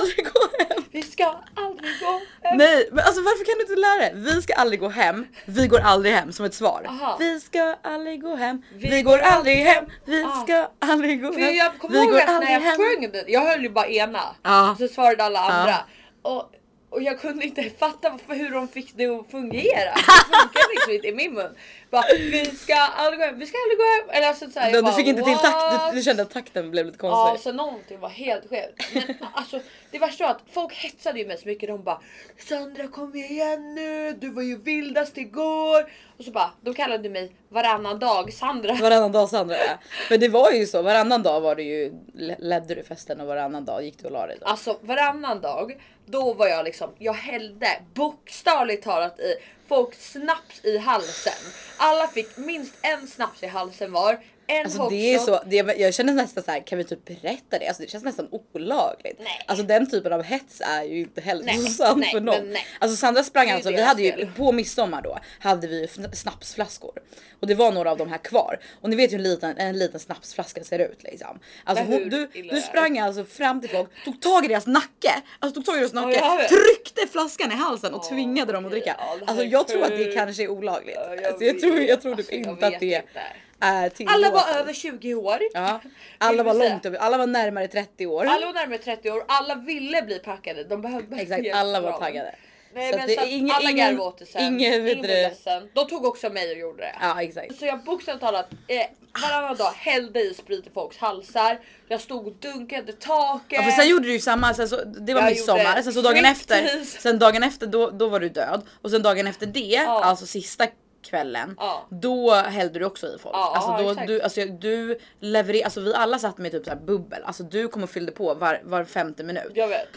[0.00, 0.40] aldrig gå
[0.74, 0.84] hem.
[0.90, 1.24] Vi ska
[1.56, 2.58] aldrig gå hem.
[2.58, 4.12] Nej men alltså varför kan du inte lära dig?
[4.34, 6.86] Vi ska aldrig gå hem, vi går aldrig hem som ett svar.
[6.88, 7.16] Aha.
[7.20, 10.42] Vi ska aldrig gå hem, vi, Vi går aldrig hem, vi Ah.
[10.42, 11.54] ska aldrig gå För hem.
[11.54, 12.76] jag kommer ihåg att när aldrig jag hem.
[12.76, 14.20] sjöng den, jag höll ju bara ena.
[14.42, 14.76] Ja.
[14.78, 15.74] Så svarade alla andra.
[16.22, 16.50] Och,
[16.94, 19.94] och jag kunde inte fatta varför, hur de fick det att fungera.
[19.94, 21.54] Det funkar liksom inte i min mun.
[21.90, 24.18] Bara, vi ska aldrig gå hem, vi ska aldrig gå hem.
[24.18, 26.22] Eller alltså, så här, Du, jag du bara, fick inte till takt, du, du kände
[26.22, 27.42] att takten blev lite Ja, konstig.
[27.42, 28.74] så någonting var helt skevt.
[28.94, 31.68] Men alltså det värsta var att folk hetsade ju mig så mycket.
[31.68, 32.00] De bara
[32.48, 35.90] Sandra kom igen nu, du var ju vildast igår.
[36.18, 38.74] Och så bara, de kallade mig varannan dag Sandra.
[38.74, 39.78] Varannan dag Sandra ja.
[40.10, 41.92] Men det var ju så, varannan dag var det ju,
[42.38, 44.36] ledde du festen och varannan dag gick du och la dig.
[44.40, 44.46] Då.
[44.46, 49.36] Alltså varannan dag, då var jag liksom, jag hällde bokstavligt talat i
[49.68, 51.52] folk snaps i halsen.
[51.76, 54.20] Alla fick minst en snaps i halsen var.
[54.46, 57.58] En Alltså det är så, det, jag känner nästan så här, kan vi typ berätta
[57.58, 57.68] det?
[57.68, 59.18] Alltså det känns nästan olagligt.
[59.18, 59.44] Nej.
[59.46, 62.50] Alltså den typen av hets är ju inte hälsosam nej, för någon.
[62.50, 62.66] nej.
[62.78, 66.92] Alltså Sandra sprang är alltså, vi hade ju på midsommar då hade vi ju snapsflaskor
[67.40, 69.58] och det var några av de här kvar och ni vet ju hur en liten,
[69.58, 71.38] en liten snapsflaska ser ut liksom.
[71.64, 75.10] Alltså hon, du, du är sprang alltså fram till folk, tog tag i deras nacke,
[75.38, 76.48] alltså tog tag i deras nacke, vet.
[76.48, 78.96] tryckte flaskan i halsen och Ja, tvingade dem att dricka.
[79.26, 80.96] Alltså är jag tror att det kanske är olagligt.
[80.96, 83.22] Ja, jag alltså, jag, tror, jag tror typ Alltså, inte att det inte.
[83.60, 84.14] Är tillåtet.
[84.16, 85.38] Alla var över 20 år.
[85.54, 85.80] Ja,
[86.18, 88.24] alla var långt över, alla var närmare 30 år.
[88.24, 90.64] Alla var närmare 30 år, alla ville bli packade.
[90.64, 92.34] De behövde Exakt, alla var taggade.
[92.76, 94.42] Nej, Så men det så ingen- alla garvade åt det sen.
[94.54, 95.68] ingen, ingen ledsen.
[95.74, 96.94] De tog också mig och gjorde det.
[97.00, 97.58] Ja exakt.
[97.58, 98.86] Så jag bokstavligt talat eh,
[99.22, 101.60] varannan dag hällde i sprit i folks halsar.
[101.88, 103.58] Jag stod och dunkade taket.
[103.58, 106.00] Ja, för sen gjorde du ju samma, sen så, det var Jag midsommar, sen så
[106.02, 109.60] dagen efter, sen dagen efter då, då var du död och sen dagen efter det,
[109.60, 110.04] Ja.
[110.04, 110.66] alltså sista
[111.14, 111.86] kvällen, Ja.
[111.90, 113.34] då hällde du också i folk.
[113.36, 114.06] Ja, alltså, ja, då, exakt.
[114.08, 117.68] du, alltså, du levererar, alltså vi alla satt med typ så här bubbel, alltså du
[117.68, 119.50] kom och fyllde på var, var femte minut.
[119.54, 119.88] Jag vet.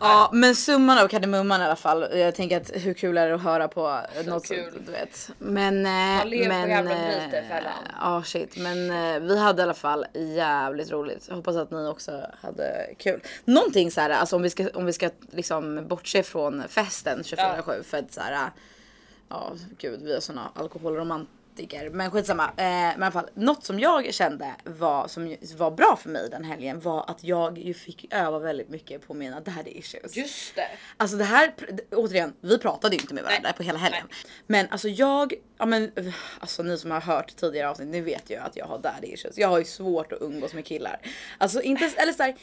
[0.00, 2.06] Ja men summan av kardemumman i alla fall.
[2.18, 4.70] Jag tänker att hur kul är det att höra på något kul.
[4.72, 5.30] sånt, du vet.
[5.38, 5.86] Men...
[5.86, 7.72] eh, Man lever på men, jävla eh, bryter, fällan.
[8.00, 11.24] Ja shit men eh, vi hade i alla fall jävligt roligt.
[11.28, 13.20] Jag hoppas att ni också hade kul.
[13.44, 17.82] Någonting så här, alltså om vi ska, om vi ska liksom bortse från festen 24-7
[17.82, 18.50] för att så här.
[19.28, 21.90] Ja gud vi är såna alkoholromantiker.
[21.90, 22.44] Men skitsamma.
[22.44, 26.28] Eh, men i alla fall något som jag kände var, som var bra för mig
[26.30, 30.16] den helgen var att jag ju fick öva väldigt mycket på mina daddy issues.
[30.16, 30.68] Just det.
[30.96, 31.54] Alltså det här,
[31.90, 33.56] återigen, vi pratade ju inte med varandra Nej.
[33.56, 34.08] på hela helgen.
[34.46, 35.92] Men alltså jag, ja men
[36.38, 39.38] alltså ni som har hört tidigare avsnitt, ni vet ju att jag har daddy issues.
[39.38, 41.00] Jag har ju svårt att umgås med killar.
[41.38, 42.36] Alltså inte eller såhär,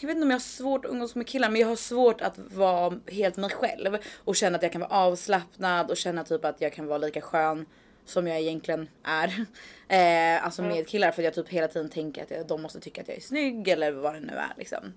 [0.00, 2.20] jag vet inte om jag har svårt att umgås med killar men jag har svårt
[2.20, 6.44] att vara helt mig själv och känna att jag kan vara avslappnad och känna typ
[6.44, 7.66] att jag kan vara lika skön
[8.04, 9.46] som jag egentligen är.
[9.90, 13.00] Eh, alltså med killar för att jag typ hela tiden tänker att de måste tycka
[13.00, 14.92] att jag är snygg eller vad det nu är liksom.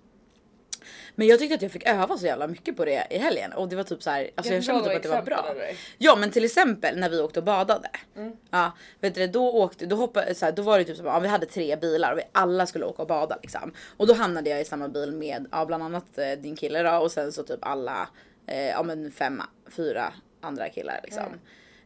[1.15, 3.69] Men jag tyckte att jag fick öva så jävla mycket på det i helgen och
[3.69, 5.47] det var typ så här, alltså jag du kände typ att det var bra.
[5.51, 5.77] eller?
[5.97, 7.89] Ja men till exempel när vi åkte och badade.
[8.15, 8.33] Mm.
[8.51, 11.19] Ja, vet du, då åkte, då hoppade, så här, då var det typ som, ja,
[11.19, 13.73] vi hade tre bilar och vi alla skulle åka och bada liksom.
[13.97, 16.97] Och då hamnade jag i samma bil med, ja bland annat eh, din kille då
[16.97, 18.09] och sen så typ alla,
[18.47, 19.41] eh, ja men fem,
[19.75, 21.23] fyra andra killar liksom.
[21.23, 21.39] Mm.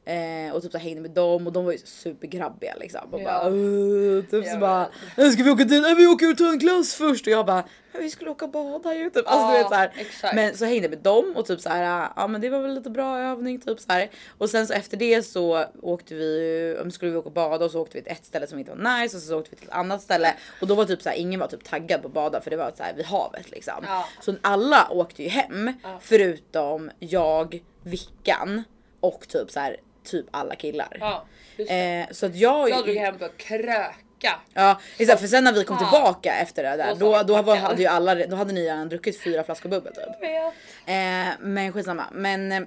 [0.08, 3.14] Eh, och typ så hängde med dem och de var ju supergrabbiga liksom.
[3.14, 3.26] Och Ja.
[3.26, 6.38] bara, "Åh", typ så Jag bara, "Äh, ska vi åka till, nej, vi åker och
[6.38, 7.64] tar en glass först och jag bara,
[8.00, 9.28] vi skulle åka och bada ju typ.
[9.28, 9.92] Alltså du Ja, vet så här.
[9.98, 10.36] exakt.
[10.36, 12.90] Men så hängde med dem och typ så här, ja men det var väl lite
[12.90, 14.10] bra övning typ så här.
[14.38, 17.82] Och sen så efter det så åkte vi skulle vi åka och bada och så
[17.82, 19.74] åkte vi till ett ställe som inte var nice och så åkte vi till ett
[19.74, 22.42] annat ställe och då var typ så här, ingen var typ taggad på att bada
[22.42, 23.84] för det var så här vid havet liksom.
[23.88, 24.06] Ja.
[24.22, 28.64] Så alla åkte ju hem förutom jag, Vickan
[29.00, 30.98] och typ så här typ alla killar.
[31.00, 31.26] Ja.
[31.64, 34.40] Eh, så att jag, Jag drog hem att kröka.
[34.54, 37.82] Ja exakt för sen när vi kom tillbaka efter det där Då då, var, hade
[37.82, 40.04] ju alla, då hade ni redan druckit fyra flaskor bubbel typ.
[40.22, 40.54] Jag vet.
[40.86, 42.06] Eh, men skitsamma.
[42.12, 42.62] Men eh,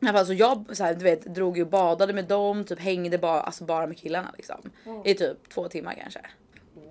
[0.00, 2.64] i alla fall så jag så här, du vet, drog ju och badade med dem,
[2.64, 4.70] typ hängde bara, alltså bara med killarna liksom.
[5.04, 6.20] I typ två timmar kanske.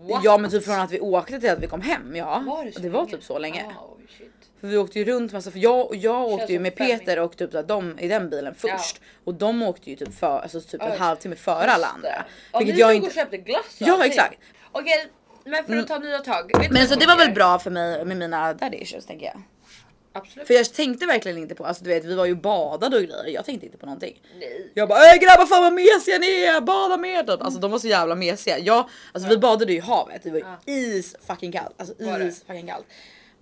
[0.10, 0.24] What?
[0.24, 2.44] Ja men typ från att vi åkte till att vi kom hem ja.
[2.48, 3.12] Var det så det var länge?
[3.12, 3.66] typ så länge.
[3.66, 4.32] Ah, shit.
[4.62, 7.54] För vi åkte ju runt massa, för jag, jag åkte ju med Peter och typ
[7.54, 9.02] här, de i den bilen först.
[9.24, 12.10] Och de åkte ju typ för, alltså typ en halvtimme före alla andra.
[12.52, 13.08] Ja, Vilket ni jag inte...
[13.08, 14.40] och köpte glass och Ja, exakt.
[14.72, 15.08] Okej,
[15.46, 16.52] men för att ta nya tag.
[16.72, 19.42] Men så det var väl bra för mig med mina daddy issues tänker jag.
[20.16, 20.48] Absolut.
[20.48, 23.28] För jag tänkte verkligen inte på, alltså du vet vi var ju badade och grejer,
[23.28, 24.22] jag tänkte inte på någonting.
[24.40, 24.72] Nej.
[24.74, 27.42] Jag bara äh, grabbar fan vad mesiga ni är, bada mer typ.
[27.42, 28.58] Alltså de var så jävla mesiga.
[28.60, 30.74] Jag, alltså vi badade ju i havet, det var ju Ja.
[30.74, 31.76] is fucking kallt.
[31.78, 32.86] Alltså is fucking kallt.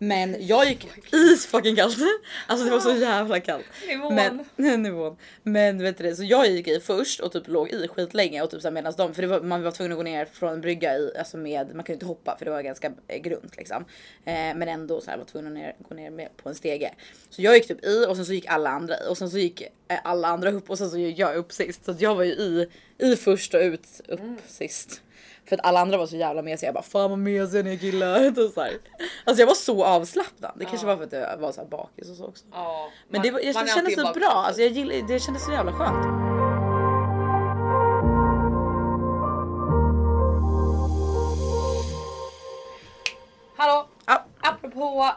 [0.07, 1.97] Men jag gick is fucking kallt.
[2.47, 3.65] Alltså det var så jävla kallt.
[3.87, 4.15] Nivån.
[4.15, 4.43] Men,
[4.83, 5.17] nivån.
[5.43, 8.49] Men vet du det, så jag gick i först och typ låg i skitlänge och
[8.49, 10.61] typ så medans de, för det var, man var tvungen att gå ner från en
[10.61, 13.85] brygga i, alltså med, man kunde inte hoppa för det var ganska eh, grunt liksom.
[14.25, 16.93] Eh, men ändå så här var tvungen att ner, gå ner med på en stege.
[17.29, 19.37] Så jag gick typ i och sen så gick alla andra i och sen så
[19.37, 19.69] gick eh,
[20.03, 21.85] alla andra upp och sen så gick jag upp sist.
[21.85, 25.01] Så jag var ju i, i först och ut upp sist.
[25.45, 26.67] För att alla andra var så jävla mesiga.
[26.67, 28.31] Jag bara fan vad mesiga ni är killar.
[28.35, 28.77] Typ så här.
[29.25, 30.51] Alltså jag var så avslappnad.
[30.55, 32.45] Det kanske var för att jag var så här bakis och så också.
[32.51, 34.21] Ja, Men det, var, jag man är kände alltid så bakis.
[34.21, 34.29] bra.
[34.31, 36.05] Alltså jag gillar, det kändes så jävla skönt.
[43.57, 45.11] Hallå, Ja, apropå...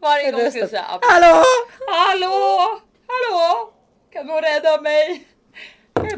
[0.00, 1.06] Varje gång ska jag säga apropå.
[1.10, 1.42] Hallå!
[1.86, 2.80] Hallå!
[3.06, 3.72] Hallå!
[4.12, 5.26] Kan någon rädda mig?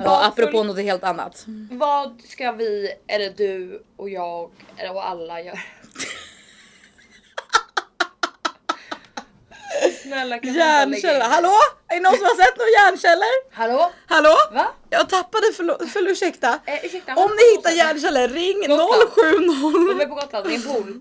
[0.05, 1.45] Ja, apropå något helt annat.
[1.71, 5.59] Vad ska vi, eller du och jag, eller och alla göra?
[10.07, 11.23] Snälla kan det?
[11.23, 11.57] Hallå?
[11.89, 13.35] Är det någon som har sett någon järnkällor?
[13.61, 13.93] Hallå?
[14.07, 14.35] Hallå?
[14.53, 14.67] Va?
[14.91, 16.61] Jag tappade, förlåt, för, ursäkta.
[16.67, 19.11] Eh, ursäkta, Om ni hittar järnkällor, ring Gotland.
[19.73, 19.95] 070.
[19.95, 21.01] De är på Gotland, det är en pool.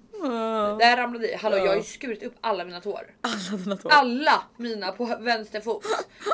[0.80, 1.36] Där ramlade i.
[1.36, 3.02] Hallå jag har ju skurit upp alla mina tår.
[3.22, 3.92] Alla dina tår.
[3.92, 5.86] Alla mina på vänster fot.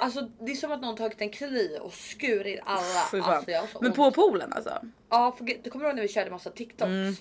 [0.02, 3.08] Alltså det är som att någon tagit en kniv och skurit alla.
[3.12, 3.34] Fy fan.
[3.34, 3.96] Alltså, jag har så Men ont.
[3.96, 4.82] på poolen alltså?
[5.10, 6.88] Ja, för, du kommer ihåg när vi körde massa TikToks?
[6.88, 7.16] Mm.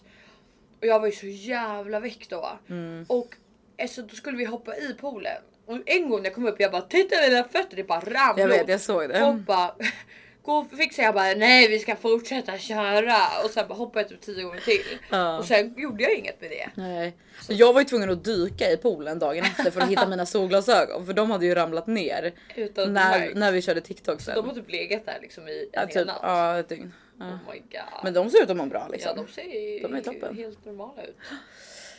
[0.80, 2.58] Och jag var ju så jävla väck då.
[2.68, 3.04] Mm.
[3.08, 3.34] Och
[3.80, 5.42] alltså, då skulle vi hoppa i poolen.
[5.66, 8.34] Och en gång när jag kom upp jag bara titta mina fötter det bara rann
[8.38, 9.24] Jag vet, jag såg det.
[9.24, 9.74] Och bara
[10.42, 13.16] gå och fixa jag bara nej vi ska fortsätta köra.
[13.44, 14.98] Och sen bara hoppade jag typ tio gånger till.
[15.10, 15.38] Ja.
[15.38, 16.68] Och sen gjorde jag inget med det.
[16.74, 17.16] Nej.
[17.40, 20.26] Så jag var ju tvungen att dyka i poolen dagen efter för att hitta mina
[20.26, 24.34] solglasögon för de hade ju ramlat ner Utan när, när vi körde TikTok sen.
[24.34, 26.20] De har typ legat där liksom i en ja, hel typ, natt.
[26.22, 26.92] ja, ett dygn.
[27.18, 27.26] Ja.
[27.26, 28.04] Oh.
[28.04, 29.12] Men de ser ut att må bra liksom.
[29.16, 30.36] ja de ser De är toppen.
[30.36, 31.16] helt normala ut.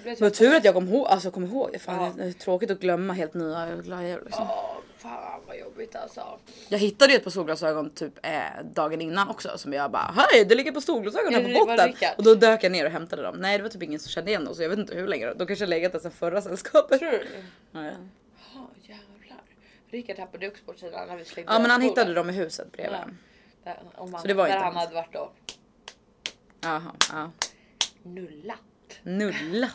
[0.03, 1.81] Det typ- tur att jag kom ihåg, alltså kom ihåg.
[1.81, 4.45] Fan, det är tråkigt att glömma helt nya glajjor liksom.
[4.47, 6.39] Ja, fan vad jobbigt alltså.
[6.69, 8.41] Jag hittade ju ett par solglasögon typ eh,
[8.73, 11.87] dagen innan också som jag bara hej det ligger på solglasögon här Är på var
[11.87, 12.09] botten.
[12.17, 13.35] Och då dök jag ner och hämtade dem.
[13.37, 15.33] Nej det var typ ingen som kände igen dem så jag vet inte hur länge.
[15.33, 16.99] De kanske legat där sedan förra sällskapet.
[16.99, 17.27] Tror du?
[17.71, 17.91] Ja, ja.
[18.81, 19.41] Jävlar.
[19.89, 22.71] Rickard tappade också bort sina när vi slängde ja men han hittade dem i huset
[22.71, 22.99] bredvid.
[22.99, 23.07] Ja.
[23.63, 25.31] Där, om han, Så det var där inte han hade varit då.
[26.61, 27.31] Jaha, ja.
[28.03, 28.57] Nullat.
[29.03, 29.71] Nullat.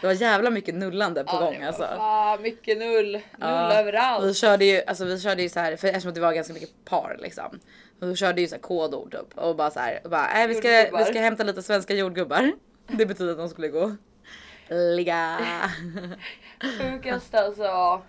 [0.00, 1.82] Det var jävla mycket nullande på Ja, gång alltså.
[1.82, 3.12] Fan mycket null.
[3.12, 3.72] Null Ja.
[3.72, 4.24] överallt.
[4.24, 6.84] Vi körde ju, alltså vi körde ju så här, för eftersom det var ganska mycket
[6.84, 7.60] par liksom.
[8.00, 10.46] Och vi körde ju så här kodord typ och bara så här, och bara, äh,
[10.48, 10.98] vi, ska, Jordgubbar.
[10.98, 12.52] vi ska hämta lite svenska jordgubbar.
[12.86, 13.96] Det betyder att de skulle gå
[14.70, 15.38] ligga.
[16.80, 18.02] Sjukast alltså.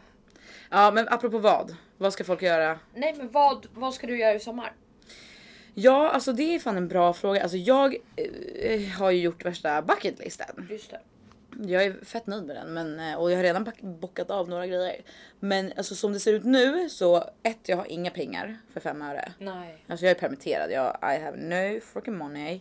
[0.71, 1.75] Ja men apropå vad?
[1.97, 2.79] Vad ska folk göra?
[2.95, 4.71] Nej men vad, vad ska du göra i sommar?
[5.73, 7.41] Ja alltså det är fan en bra fråga.
[7.41, 10.67] Alltså jag eh, har ju gjort värsta bucketlisten.
[10.69, 10.99] Just det.
[11.67, 14.67] Jag är fett nöjd med den men, eh, och jag har redan bockat av några
[14.67, 15.01] grejer.
[15.39, 19.01] Men alltså som det ser ut nu så ett jag har inga pengar för fem
[19.01, 19.31] öre.
[19.39, 19.83] Nej.
[19.87, 22.59] Alltså jag är permitterad, jag I have no fucking money.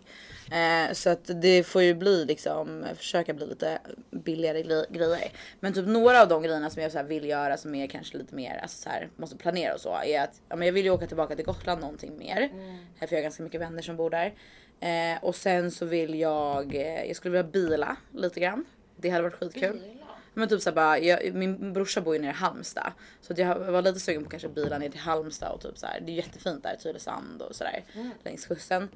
[0.52, 3.78] Eh, så att det får ju bli liksom, försöka bli lite
[4.10, 5.32] billigare gre- grejer.
[5.60, 8.34] Men typ några av de grejerna som jag så vill göra som är kanske lite
[8.34, 9.96] mer, alltså så här, måste planera och så.
[10.04, 12.42] Är att ja, men jag vill ju åka tillbaka till Gotland någonting mer.
[12.42, 14.34] Eh, För jag har ganska mycket vänner som bor där.
[14.80, 18.64] Eh, och sen så vill jag, eh, jag skulle vilja bila lite grann.
[19.00, 19.72] Det hade varit skitkul.
[19.72, 20.06] Bila.
[20.34, 22.92] Men typ såhär bara, jag, min brorsa bor ju nere i Halmstad.
[23.20, 26.00] Så jag var lite sugen på kanske bila ner till Halmstad och typ såhär.
[26.00, 27.84] Det är jättefint där, Tylösand och sådär.
[28.24, 28.88] Längs kusten.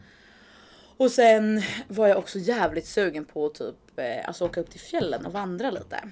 [0.97, 5.27] Och sen var jag också jävligt sugen på typ eh, alltså åka upp till fjällen
[5.27, 6.09] och vandra lite.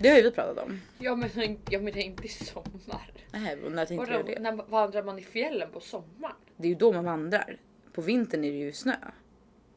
[0.00, 0.80] Det har ju vi pratat om.
[0.98, 1.30] Ja men
[1.70, 3.12] jag menar inte i sommar.
[3.32, 4.40] Nej, när tänkte Vadå, du det?
[4.40, 6.36] när vandrar man i fjällen på sommaren?
[6.56, 7.56] Det är ju då man vandrar.
[7.92, 8.96] På vintern är det ju snö.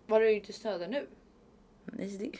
[0.05, 1.07] Var det ju inte snö där nu?
[1.85, 2.31] Nej, det...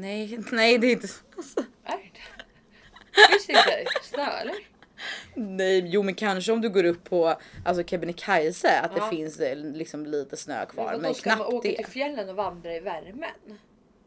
[0.00, 1.08] Nej, nej det är inte...
[1.36, 3.30] Alltså, Är det?
[3.30, 4.54] Finns det inte snö eller?
[5.34, 7.34] nej, jo men kanske om du går upp på
[7.64, 9.04] alltså Kebnekaise att Ja.
[9.04, 10.92] det finns eh, liksom lite snö kvar.
[10.92, 11.76] Men, Men, ska man knappt åka det.
[11.76, 13.58] till fjällen och vandra i värmen?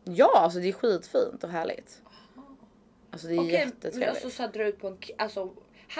[0.03, 2.01] Ja, alltså det är skitfint och härligt.
[3.11, 4.09] Alltså det är men jättetrevligt.
[4.09, 5.53] alltså så dra ut på en alltså,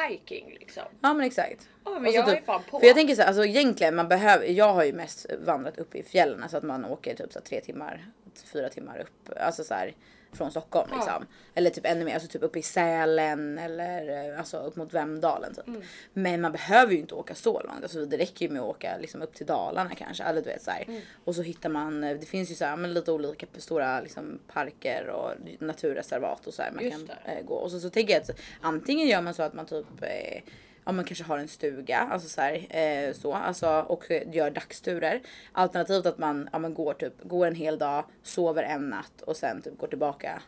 [0.10, 0.84] hiking liksom.
[1.02, 1.70] Ja men exakt.
[1.86, 2.80] Ja men Och så jag är typ- fan på.
[2.80, 5.96] För jag tänker så här, alltså egentligen man behöver, jag har ju mest vandrat upp
[5.96, 9.74] i fjällen så att man åker typ så tre timmar, fyra timmar upp, alltså så
[9.74, 9.96] här
[10.34, 10.98] från Stockholm Ja.
[10.98, 11.26] liksom.
[11.54, 15.56] Eller typ ännu mer, alltså typ upp i Sälen eller eh, alltså upp mot Vemdalen
[15.56, 15.68] typ.
[15.68, 15.82] Mm.
[16.14, 18.98] Men man behöver ju inte åka så långt, alltså det räcker ju med att åka
[18.98, 20.84] liksom upp till Dalarna kanske, eller du vet så här.
[20.88, 21.02] Mm.
[21.24, 24.40] Och så hittar man, eh, det finns ju så här, men lite olika stora liksom
[24.48, 27.56] parker och naturreservat och så här man Just kan eh, gå.
[27.56, 30.42] Och så, så tänker jag att antingen gör man så att man typ eh,
[30.86, 35.22] ja, man kanske har en stuga, alltså så här, eh, så, alltså, och gör dagsturer.
[35.52, 39.38] Alternativt att man, ja, man går typ, går en hel dag, sover en natt och
[39.38, 40.42] sen typ går tillbaka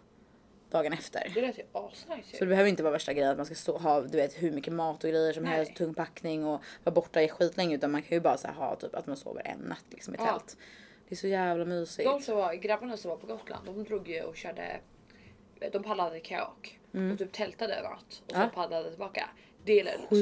[0.71, 1.31] dagen efter.
[1.33, 3.77] Det lät ju asnice Så det behöver inte vara värsta grejen att man ska stå,
[3.77, 5.53] ha du vet hur mycket mat och grejer som Nej.
[5.53, 8.53] helst, tung packning och vara borta i skitlänge utan man kan ju bara så här,
[8.53, 10.25] ha typ att man sover en natt liksom i Ja.
[10.25, 10.57] tält.
[11.09, 12.09] Det är så jävla mysigt.
[12.09, 14.79] De som var, grabbarna som var på Gotland, de drog ju och körde,
[15.71, 16.79] de paddlade kajak
[17.11, 18.49] och typ tältade en natt och så Mm.
[18.53, 18.61] Ja.
[18.61, 19.29] paddlade tillbaka.
[19.65, 20.17] Det såg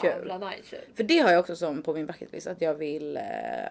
[0.00, 0.96] så jävla nice ut.
[0.96, 3.22] För det har jag också som på min bucketlist att jag vill eh,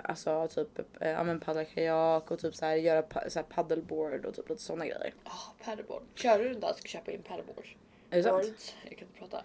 [0.03, 3.43] alltså typ eh, ja, men paddla kajak och typ så här göra pa- så här
[3.43, 5.13] paddleboard och typ lite sådana grejer.
[5.23, 6.03] Ah, paddleboard.
[6.15, 7.65] Kör du en dag ska köpa in paddleboard.
[8.09, 8.43] Är det sant?
[8.43, 8.75] Boards.
[8.89, 9.41] Jag kan inte prata.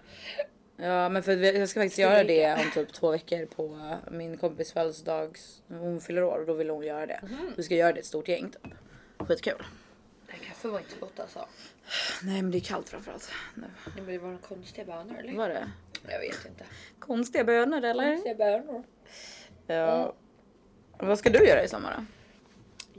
[0.77, 4.73] Ja men för jag ska faktiskt göra det om typ två veckor på min kompis
[4.73, 7.21] födelsedags, hon fyller år och då vill hon göra det.
[7.57, 8.73] Vi ska göra det ett stort gäng typ.
[9.29, 9.55] Skitkul.
[10.63, 11.47] Kaffe var inte gott alltså.
[12.23, 13.31] Nej men det är kallt framförallt.
[13.55, 13.63] Nu.
[13.63, 15.33] Nej, men det var några konstiga bönor eller?
[15.33, 15.71] Var det?
[16.09, 16.65] Jag vet inte.
[16.99, 18.13] Konstiga bönor eller?
[18.13, 18.85] Konstiga bönor.
[19.67, 20.15] Ja.
[20.99, 22.05] Vad ska du göra i sommar då?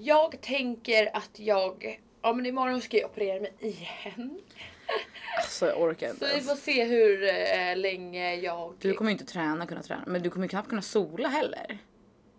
[0.01, 4.41] Jag tänker att jag, ja men imorgon ska jag operera mig igen.
[5.37, 8.73] Alltså jag orkar inte Så vi får se hur eh, länge jag...
[8.79, 10.03] Du kommer ju inte träna, kunna träna.
[10.07, 11.77] Men du kommer ju knappt kunna sola heller.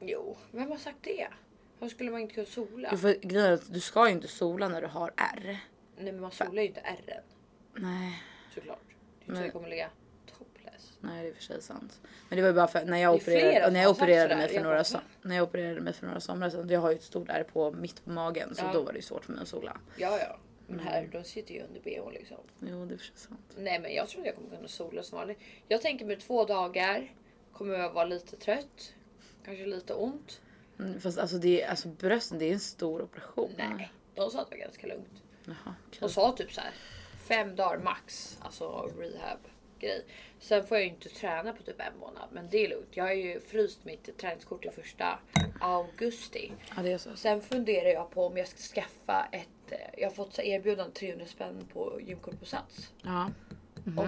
[0.01, 1.29] Jo, vem har sagt det?
[1.85, 2.91] Hur skulle man inte kunna sola?
[3.23, 5.59] Grejen är att du ska ju inte sola när du har R.
[5.97, 7.23] Nej men man solar ju inte ärren
[7.77, 8.23] Nej,
[8.55, 8.79] såklart.
[8.89, 9.43] Det är inte så Nej.
[9.45, 9.91] jag kommer ligga
[10.39, 10.93] topless.
[11.01, 12.01] nej det är i och för sig sant.
[12.29, 13.95] Men det var ju bara för när jag Det är flera opererade, när jag har
[13.95, 14.37] sagt opererade sådär.
[14.37, 15.01] mig för Jag några bara, va?
[15.23, 16.69] när jag opererade mig för några somrar sedan.
[16.69, 18.73] Jag har ju ett stort R på mitt på magen så Ja.
[18.73, 19.77] då var det ju svårt för mig att sola.
[19.97, 20.39] Ja ja.
[20.67, 21.11] Men här, Mm.
[21.11, 22.37] de sitter ju under bhn liksom.
[22.61, 23.53] Jo det är i och för sig sant.
[23.57, 25.39] Nej men jag tror att jag kommer kunna sola som vanligt.
[25.69, 27.13] Jag tänker med två dagar
[27.53, 28.95] kommer jag vara lite trött.
[29.45, 30.41] Kanske lite ont.
[30.79, 33.51] Mm, fast alltså, det är, alltså brösten det är en stor operation.
[33.59, 35.23] Nej, de sa att det var ganska lugnt.
[35.45, 35.99] Jaha, okej.
[36.01, 36.71] De sa typ så här
[37.29, 39.39] fem dagar max, alltså rehab
[39.81, 40.05] grej.
[40.41, 42.89] Sen får jag ju inte träna på typ en månad, men det är lugnt.
[42.91, 45.19] Jag har ju fryst mitt träningskort till första
[45.61, 46.53] augusti.
[46.77, 47.17] Ja det är så.
[47.17, 49.49] Sen funderar jag på om jag ska skaffa ett.
[49.73, 52.93] eh, Jag har fått erbjudande 300 spänn på gymkort på Sats.
[53.03, 53.31] Ja.
[53.85, 53.99] Mhm.
[53.99, 54.05] Och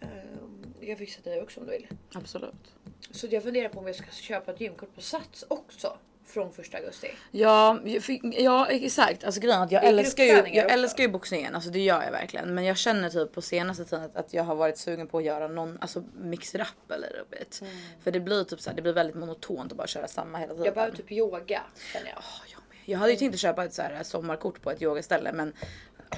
[0.00, 1.86] ehm, jag fixar det också om du vill.
[2.14, 2.74] Absolut.
[3.10, 6.78] Så jag funderar på om jag ska köpa ett gymkort på Sats också från första
[6.78, 7.10] augusti.
[7.30, 7.80] Ja,
[8.20, 9.24] ja exakt.
[9.24, 10.74] Alltså grejen att jag älskar ju, jag också.
[10.74, 11.54] älskar ju boxningen.
[11.54, 12.54] Alltså det gör jag verkligen.
[12.54, 15.24] Men jag känner typ på senaste tiden att, att jag har varit sugen på att
[15.24, 17.62] göra någon, alltså mix up a little bit.
[18.02, 20.52] För det blir typ så här, det blir väldigt monotont att bara köra samma hela
[20.52, 20.64] tiden.
[20.64, 21.62] Jag behöver typ yoga
[21.92, 22.18] känner jag.
[22.18, 22.60] Ja, jag.
[22.86, 25.52] Jag hade ju tänkt att köpa ett så här sommarkort på ett yogaställe men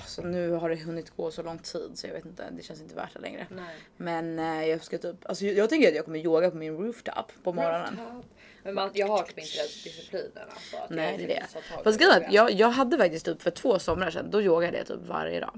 [0.00, 2.80] alltså, nu har det hunnit gå så lång tid så jag vet inte, det känns
[2.80, 3.46] inte värt det längre.
[3.50, 3.76] Nej.
[3.96, 6.76] Men eh, jag ska typ, alltså jag, jag tänker att jag kommer yoga på min
[6.76, 7.98] rooftop på morgonen.
[8.00, 8.24] Rooftop.
[8.62, 10.76] Men man, jag har typ inte den disciplinen alltså.
[10.76, 11.82] Att Nej jag det är inte det.
[11.85, 14.87] Fast grejen är jag, jag hade faktiskt typ för två somrar sedan, då yogade jag
[14.87, 15.50] typ varje dag.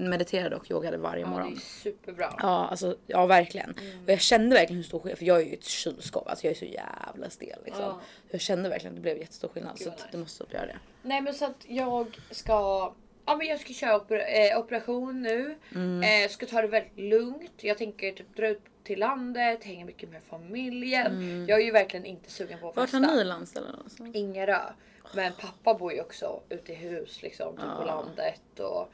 [0.00, 1.52] Mediterade och yogade varje Ja, det morgon.
[1.52, 2.34] är superbra.
[2.38, 3.70] Ja alltså ja verkligen.
[3.70, 4.04] Mm.
[4.04, 6.50] Och jag kände verkligen hur stor skillnad, för jag är ju ett kylskåp, alltså jag
[6.50, 7.84] är så jävla stel liksom.
[7.84, 8.00] Ja.
[8.30, 10.04] Jag kände verkligen att det blev jättestor skillnad Gud, så nice.
[10.12, 10.78] det måste typ göra det.
[11.02, 12.92] Nej men så att jag ska
[13.26, 15.54] Ja men jag ska köra oper- eh, operation nu.
[15.74, 16.24] Mm.
[16.24, 17.52] Eh, ska ta det väldigt lugnt.
[17.56, 21.46] Jag tänker typ dra ut till landet, hänga mycket med familjen.
[21.48, 22.82] Jag är ju verkligen inte sugen på att Mm.
[22.86, 23.14] Vart har festa.
[23.16, 24.16] ni landställen någonstans?
[24.16, 24.58] Ingerö.
[25.14, 27.84] Men pappa bor ju också ute i hus liksom, typ på Ja.
[27.84, 28.60] landet.
[28.60, 28.88] Och,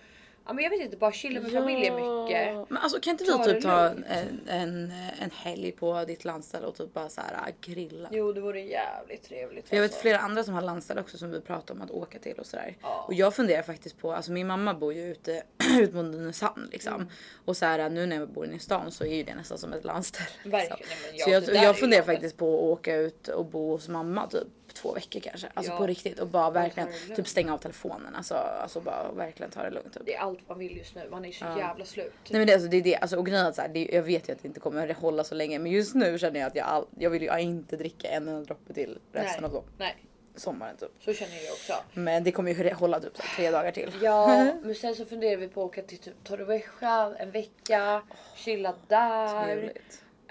[0.50, 2.70] ja men jag vet inte, bara chilla med familjen mycket.
[2.70, 4.04] Men alltså kan inte vi typ ta en,
[4.48, 8.08] en, en helg på ditt landställe och typ bara så här äh, grilla?
[8.12, 9.68] Jo det vore jävligt trevligt.
[9.68, 10.00] För jag vet alltså.
[10.00, 12.76] flera andra som har landställe också som vi pratar om att åka till och sådär.
[12.82, 13.04] Ja.
[13.08, 15.42] Och jag funderar faktiskt på, alltså min mamma bor ju ute
[15.78, 16.94] ut mot Nynäshamn liksom.
[16.94, 17.08] Mm.
[17.44, 19.58] Och så här nu när jag bor inne i stan så är ju det nästan
[19.58, 20.28] som ett landställe.
[20.44, 20.96] Verkligen, liksom.
[21.02, 24.26] men ja, så jag, jag funderar faktiskt på att åka ut och bo hos mamma
[24.26, 25.48] typ två veckor kanske.
[25.54, 25.78] Alltså Ja.
[25.78, 28.14] på riktigt och bara verkligen typ stänga av telefonen.
[28.14, 29.94] Alltså, alltså bara verkligen ta det lugnt.
[29.94, 30.02] Typ.
[30.06, 31.59] Det är allt man vill just nu, man är så Ja.
[31.59, 32.12] jävla slut.
[32.28, 33.88] Nej men det, alltså, det är det, alltså, och grejen är att så här, det,
[33.92, 36.46] jag vet ju att det inte kommer hålla så länge men just nu känner jag
[36.46, 39.56] att jag, all, jag vill ju inte dricka en enda droppe till resten Nej.
[39.59, 39.96] av Nej,
[40.37, 40.90] sommaren typ.
[41.04, 41.72] så känner jag också.
[41.94, 43.92] Men det kommer ju hålla typ så här, tre dagar till.
[44.02, 48.02] Ja, men sen så funderar vi på att åka till typ Torrevieja en vecka,
[48.37, 49.72] chilla där.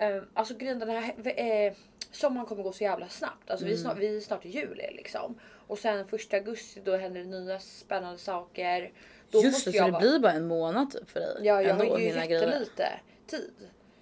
[0.02, 1.73] Um, alltså grejen den här eh,
[2.12, 3.50] sommaren kommer gå så jävla snabbt.
[3.52, 3.84] Alltså vi, Mm.
[3.84, 5.39] snart, vi är snart i juli liksom.
[5.67, 8.91] Och sen första augusti då händer det nya spännande saker.
[9.32, 11.38] Då Just måste det, så det blir bara en månad typ för dig.
[11.41, 12.89] Ja, jag ändå har ju jättelite
[13.28, 13.54] tid.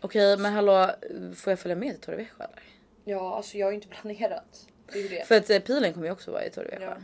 [0.01, 0.89] Okej men hallå,
[1.35, 2.63] får jag följa med till Torrevieja eller?
[3.05, 4.67] Ja, alltså jag har ju inte planerat.
[4.93, 5.27] Det är det.
[5.27, 6.85] För att eh, pilen kommer ju också vara i Torrevieja.
[6.89, 6.97] Ja.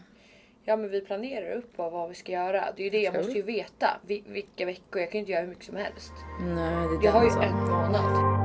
[0.65, 2.73] Ja men vi planerar upp vad, vad vi ska göra.
[2.75, 3.99] Det är ju det jag måste ju veta.
[4.05, 5.01] Vi, vilka veckor.
[5.01, 6.11] Jag kan ju inte göra hur mycket som helst.
[6.41, 8.42] Nej det är Jag har ju en månad.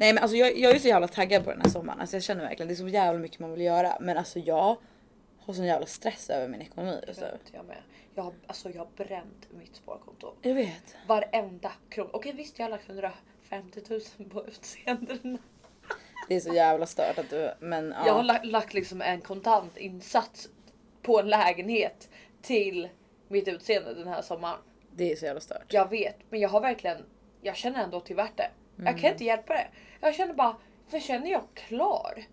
[0.00, 2.00] Nej men alltså jag, jag är så jävla taggad på den här sommaren.
[2.00, 3.96] Alltså jag känner verkligen det är så jävla mycket man vill göra.
[4.00, 4.76] Men alltså jag
[5.38, 7.26] har sån jävla stress över min ekonomi just nu.
[7.26, 7.76] Vet jag med.
[8.14, 10.34] Jag har, alltså, jag har bränt mitt sparkonto.
[10.42, 10.96] Jag vet.
[11.06, 12.10] Varenda krona.
[12.12, 15.38] Okej visst jag har lagt 150 000 på utseendena.
[16.28, 18.06] Det är så jävla stört att du, men ja.
[18.06, 20.48] Jag har lagt, lagt liksom en kontant insats
[21.02, 22.08] på en lägenhet
[22.42, 22.88] till
[23.28, 24.58] mitt utseende den här sommaren.
[24.92, 25.72] Det är så jävla stört.
[25.72, 27.04] Jag vet, men jag har verkligen.
[27.40, 28.50] Jag känner ändå är värt det.
[28.76, 29.00] Jag Mm.
[29.00, 29.66] kan inte hjälpa det.
[30.00, 30.56] Jag känner bara,
[30.88, 32.24] för känner jag klar?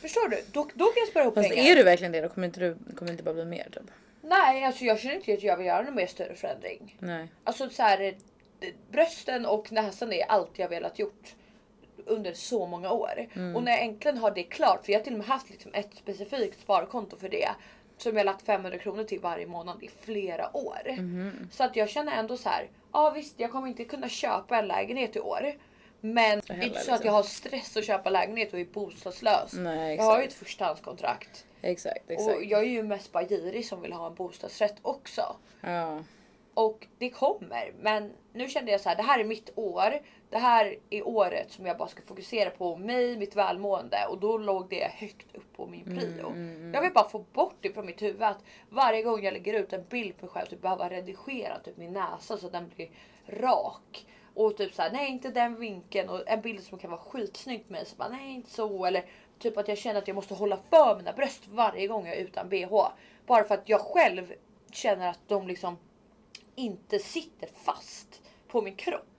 [0.00, 0.36] Förstår du?
[0.52, 1.70] Då, då kan jag spara ihop Fast pengar.
[1.70, 3.90] är du verkligen det då kommer inte du kommer inte bara bli mer typ.
[4.22, 6.96] Nej, alltså jag känner inte att jag vill göra någon mer större förändring.
[6.98, 7.28] Nej.
[7.44, 8.14] Alltså så här,
[8.90, 11.34] brösten och näsan är allt jag velat gjort
[12.06, 13.26] under så många år.
[13.34, 13.56] Mm.
[13.56, 15.70] Och när jag äntligen har det klart, för jag har till och med haft liksom
[15.74, 17.48] ett specifikt sparkonto för det.
[17.98, 20.78] Som jag lagt 500 kronor till varje månad i flera år.
[20.98, 21.48] Mhm.
[21.52, 22.68] Så att jag känner ändå så här.
[22.94, 25.52] Ja visst, jag kommer inte kunna köpa en lägenhet i år.
[26.00, 27.06] Men det är inte så att liksom.
[27.06, 29.52] jag har stress att köpa lägenhet och är bostadslös.
[29.52, 31.46] Nej jag har ju ett förstahandskontrakt.
[31.62, 32.36] Exakt exakt.
[32.36, 35.36] Och jag är ju mest bara girig som vill ha en bostadsrätt också.
[35.60, 36.04] Ja.
[36.54, 37.72] Och det kommer.
[37.80, 40.00] Men nu kände jag så här, det här är mitt år.
[40.34, 44.06] Det här är året som jag bara ska fokusera på mig, mitt välmående.
[44.10, 46.34] Och då låg det högt upp på min prio.
[46.72, 48.22] Jag vill bara få bort det från mitt huvud.
[48.22, 51.76] Att varje gång jag lägger ut en bild på mig själv, typ behöva redigera typ
[51.76, 52.90] min näsa så att den blir
[53.26, 54.06] rak.
[54.34, 56.08] Och typ såhär, nej inte den vinkeln.
[56.08, 57.86] Och en bild som kan vara skitsnyggt med mig.
[57.86, 58.84] Så bara, nej inte så.
[58.84, 59.04] Eller
[59.38, 62.20] typ att jag känner att jag måste hålla för mina bröst varje gång jag är
[62.20, 62.88] utan bh.
[63.26, 64.32] Bara för att jag själv
[64.72, 65.76] känner att de liksom
[66.54, 69.13] inte sitter fast på min kropp.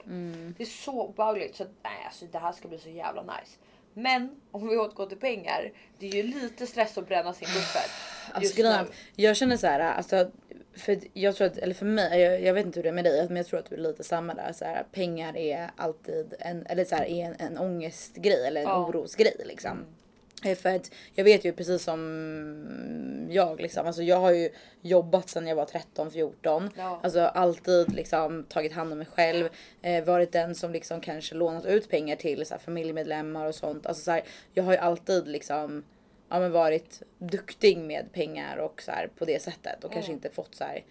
[0.57, 3.57] Det är så obehagligt så att, nej, alltså, det här ska bli så jävla nice.
[3.93, 5.71] Men om vi återgår till pengar.
[5.99, 7.91] Det är ju lite stress att bränna sin buffert.
[8.33, 8.85] Alltså grejen,
[9.15, 10.31] jag känner så här, alltså,
[10.75, 13.03] för jag tror att, eller för mig, jag, jag vet inte hur det är med
[13.05, 14.53] dig, men jag tror att du är lite samma där.
[14.53, 18.67] Så här, pengar är alltid en, eller så här, är en, en ångestgrej eller en
[18.67, 18.85] Ja.
[18.87, 19.71] orosgrej liksom.
[19.71, 19.85] Eh,
[20.55, 24.49] För att jag vet ju precis som jag liksom, alltså jag har ju
[24.81, 26.69] jobbat sedan jag var 13-14.
[26.77, 26.99] Ja.
[27.03, 29.49] Alltså alltid liksom tagit hand om mig själv.
[29.81, 33.85] Eh, varit den som liksom kanske lånat ut pengar till så här, familjemedlemmar och sånt.
[33.85, 34.23] Alltså så här,
[34.53, 35.83] jag har ju alltid liksom
[36.29, 40.29] ja, men varit duktig med pengar och så här, på det sättet och kanske inte
[40.29, 40.83] fått så här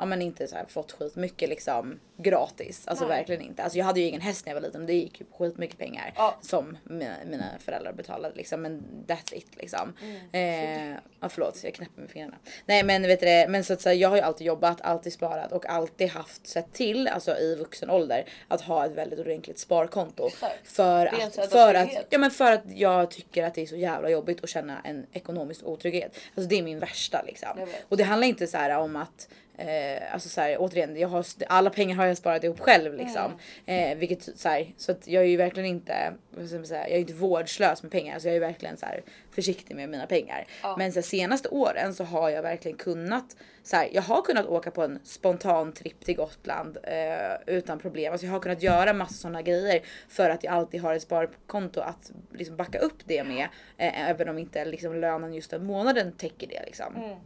[0.00, 2.88] ja men inte så här fått skit mycket liksom gratis.
[2.88, 3.16] Alltså Nej.
[3.18, 3.62] verkligen inte.
[3.62, 5.36] Alltså jag hade ju ingen häst när jag var liten och det gick ju på
[5.44, 6.38] skitmycket pengar Ja.
[6.42, 8.62] som mina, mina föräldrar betalade liksom.
[8.62, 9.92] Men that's it liksom.
[10.02, 10.90] Mm.
[10.92, 12.36] Eh, ja förlåt jag knäpper med fingrarna.
[12.66, 15.12] Nej men vet du det, men så att säga jag har ju alltid jobbat, alltid
[15.12, 19.58] sparat och alltid haft sett till alltså i vuxen ålder att ha ett väldigt ordentligt
[19.58, 20.26] sparkonto.
[20.26, 20.68] Exakt.
[20.68, 24.10] För att, för att, ja men för att jag tycker att det är så jävla
[24.10, 26.16] jobbigt att känna en ekonomisk otrygghet.
[26.34, 27.48] Alltså det är min värsta liksom.
[27.88, 29.28] Och det handlar inte så här om att
[29.60, 33.32] Eh, alltså så här, återigen, jag har, alla pengar har jag sparat ihop själv liksom.
[33.66, 33.92] Mm.
[33.92, 36.88] Eh, vilket så här, så att jag är ju verkligen inte, vad ska man säga,
[36.88, 38.18] jag är inte vårdslös med pengar.
[38.18, 40.46] Så jag är verkligen så här, försiktig med mina pengar.
[40.62, 40.74] Ja.
[40.78, 44.46] Men så här, senaste åren så har jag verkligen kunnat, så här, jag har kunnat
[44.46, 48.12] åka på en spontan tripp till Gotland eh, utan problem.
[48.12, 51.80] Alltså jag har kunnat göra massa sådana grejer för att jag alltid har ett sparkonto
[51.80, 53.48] att liksom backa upp det med.
[53.76, 56.96] Eh, även om inte liksom, lönen just den månaden täcker det liksom.
[56.96, 57.16] Mm.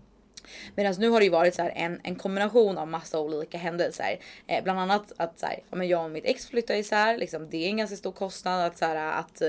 [0.74, 4.18] Medan nu har det ju varit så här en, en kombination av massa olika händelser.
[4.46, 7.18] Eh, bland annat att så här, ja, men jag och mitt ex flyttade isär.
[7.18, 9.42] Liksom, det är en ganska stor kostnad att, så här, att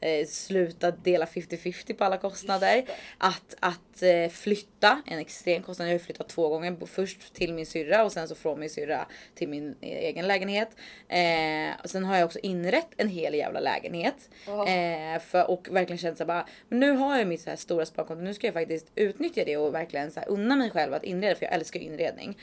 [0.00, 2.84] eh, sluta dela 50-50 på alla kostnader.
[3.18, 5.88] Att, att eh, flytta, en extrem kostnad.
[5.88, 6.86] Jag har flyttat två gånger.
[6.86, 10.68] Först till min syrra och sen så från min syrra till min egen lägenhet.
[11.08, 14.30] Eh, och sen har jag också inrett en hel jävla lägenhet.
[14.46, 17.56] Eh, för, och verkligen känt så här bara, men nu har jag mitt så här
[17.56, 18.22] stora sparkonto.
[18.22, 21.34] Nu ska jag faktiskt utnyttja det och verkligen så här unna mig själv att inreda
[21.34, 22.38] för jag älskar ju inredning.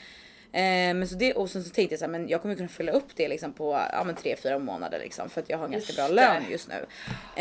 [0.52, 2.68] Eh, men så det, och sen så tänkte jag så här, men jag kommer kunna
[2.68, 5.70] fylla upp det liksom på ja, men 3-4 månader liksom för att jag har en
[5.72, 6.86] ganska bra lön just nu.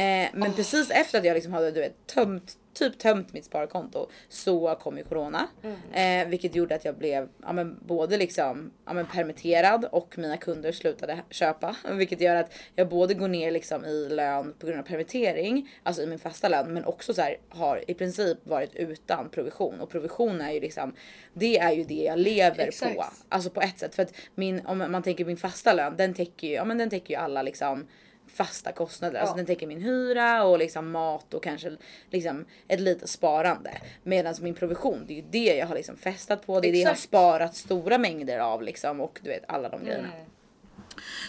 [0.01, 4.09] Eh, men precis efter att jag liksom hade du vet, tömt, typ tömt mitt sparkonto
[4.29, 5.47] så kom ju corona.
[5.93, 10.37] Eh, vilket gjorde att jag blev ja, men både liksom ja, men permitterad och mina
[10.37, 11.75] kunder slutade köpa.
[11.91, 16.01] Vilket gör att jag både går ner liksom i lön på grund av permittering, alltså
[16.03, 19.79] i min fasta lön, men också så här, har i princip varit utan provision.
[19.79, 20.93] Och provision är ju liksom,
[21.33, 22.95] det är ju det jag lever Exakt.
[22.95, 23.05] på.
[23.29, 23.95] Alltså på ett sätt.
[23.95, 26.89] För att min, om man tänker min fasta lön, den täcker ju, ja, men den
[26.89, 27.87] täcker ju alla liksom
[28.29, 29.19] fasta kostnader.
[29.19, 29.37] Alltså Ja.
[29.37, 31.77] den täcker min hyra och liksom mat och kanske
[32.09, 33.71] liksom ett litet sparande.
[34.03, 36.59] Medan min provision, det är ju det jag har liksom festat på.
[36.59, 37.09] Det är det jag har Exakt.
[37.09, 40.13] sparat stora mängder av liksom och du vet alla de grejerna.
[40.13, 40.25] Mm.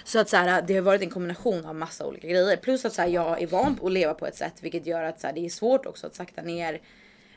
[0.04, 2.56] Så att så här, det har varit en kombination av massa olika grejer.
[2.56, 5.02] Plus att så här, jag är van på att leva på ett sätt vilket gör
[5.02, 6.80] att så här, det är svårt också att sakta ner.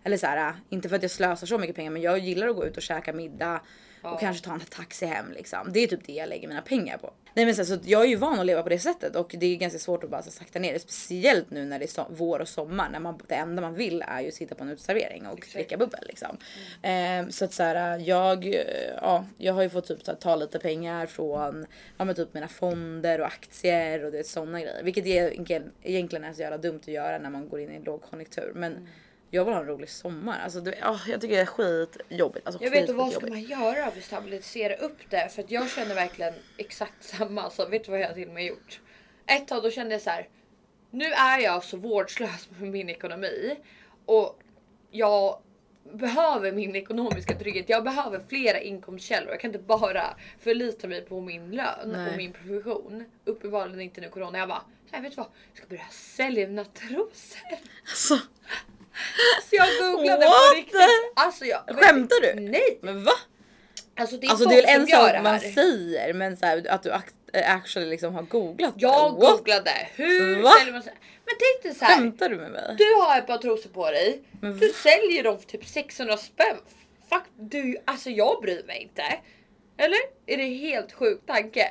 [0.03, 2.55] Eller så här, inte för att jag slösar så mycket pengar men jag gillar att
[2.55, 3.61] gå ut och käka middag
[4.03, 4.13] Ja.
[4.13, 5.69] och kanske ta en taxi hem liksom.
[5.73, 7.13] Det är typ det jag lägger mina pengar på.
[7.35, 9.45] Nej men så, så jag är ju van att leva på det sättet och det
[9.45, 10.79] är ganska svårt att bara så, sakta ner det.
[10.79, 14.03] Speciellt nu när det är so- vår och sommar när man, det enda man vill
[14.07, 15.53] är ju att sitta på en uteservering och Exakt.
[15.53, 16.37] dricka bubbel liksom.
[16.81, 18.61] Ehm, så att så här, jag, eh,
[19.01, 21.65] ja, jag har ju fått typ så här, ta lite pengar från
[21.97, 24.83] ja, men typ mina fonder och aktier och det sådana grejer.
[24.83, 27.83] Vilket egentligen, egentligen är så jävla dumt att göra när man går in i en
[27.83, 28.51] lågkonjunktur.
[28.55, 28.87] Men
[29.33, 30.39] jag vill ha en rolig sommar.
[30.39, 32.47] Alltså, det, ja, jag tycker det är skitjobbigt.
[32.47, 35.29] Alltså, Jag vet inte vad ska man göra för att stabilisera upp det?
[35.29, 37.49] För att jag känner verkligen exakt samma.
[37.49, 38.81] Så vet du vad jag till och med gjort?
[39.25, 40.27] Ett tag då kände jag så här.
[40.91, 43.55] Nu är jag så vårdslös med min ekonomi
[44.05, 44.39] och
[44.91, 45.41] jag
[45.93, 47.69] behöver min ekonomiska trygghet.
[47.69, 49.29] Jag behöver flera inkomstkällor.
[49.29, 50.03] Jag kan inte bara
[50.39, 52.09] förlita mig på min lön Nej.
[52.11, 53.05] och min provision.
[53.25, 54.37] Uppenbarligen inte nu corona.
[54.37, 55.27] Jag bara, nej vet du vad?
[55.53, 57.57] Jag ska börja sälja mina trosor.
[57.89, 58.19] Alltså,
[59.49, 60.79] Så jag googlade What på riktigt.
[61.15, 62.41] Alltså jag, Skämtar du?
[62.41, 62.79] Nej!
[62.81, 63.11] men va?
[63.99, 66.83] Alltså det är Alltså det är väl en sak man säger men så här, att
[66.83, 69.19] du act- actually liksom har googlat Jag det.
[69.27, 70.51] Googlade hur Va?
[70.59, 70.83] säljer man
[71.25, 71.95] Men tänk dig så här.
[71.95, 72.75] Skämtar du med mig?
[72.77, 74.23] Du har ett par trosor på dig.
[74.41, 74.73] Men Du va?
[74.83, 76.57] säljer dem för typ 600 spänn.
[77.09, 79.03] Fuck du, alltså jag bryr mig inte.
[79.77, 79.99] Eller?
[80.27, 81.69] Är det helt sjuk tanke?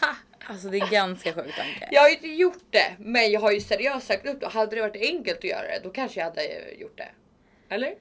[0.48, 1.88] Alltså det är ganska sjuk tanke.
[1.90, 4.46] jag har ju inte gjort det, men jag har ju seriöst sagt upp det.
[4.46, 7.08] Hade det varit enkelt att göra det, då kanske jag hade gjort det.
[7.74, 7.94] Eller?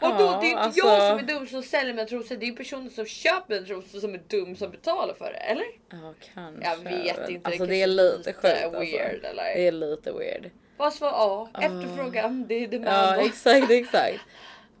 [0.00, 0.24] Vadå?
[0.24, 2.36] Ja, det är inte alltså- jag som är dum som säljer mina trosor.
[2.36, 5.38] Det är personen som köper mina trosor som är dum som betalar för det.
[5.38, 5.66] Eller?
[5.90, 6.64] Ja kanske.
[6.68, 7.48] Jag vet inte.
[7.48, 8.80] Alltså det det är lite sjukt alltså.
[8.80, 9.54] weird, eller?
[9.54, 10.50] Det är lite weird.
[10.76, 13.20] Vad var ja, efterfrågan, det är det man Ja då.
[13.20, 14.20] exakt exakt.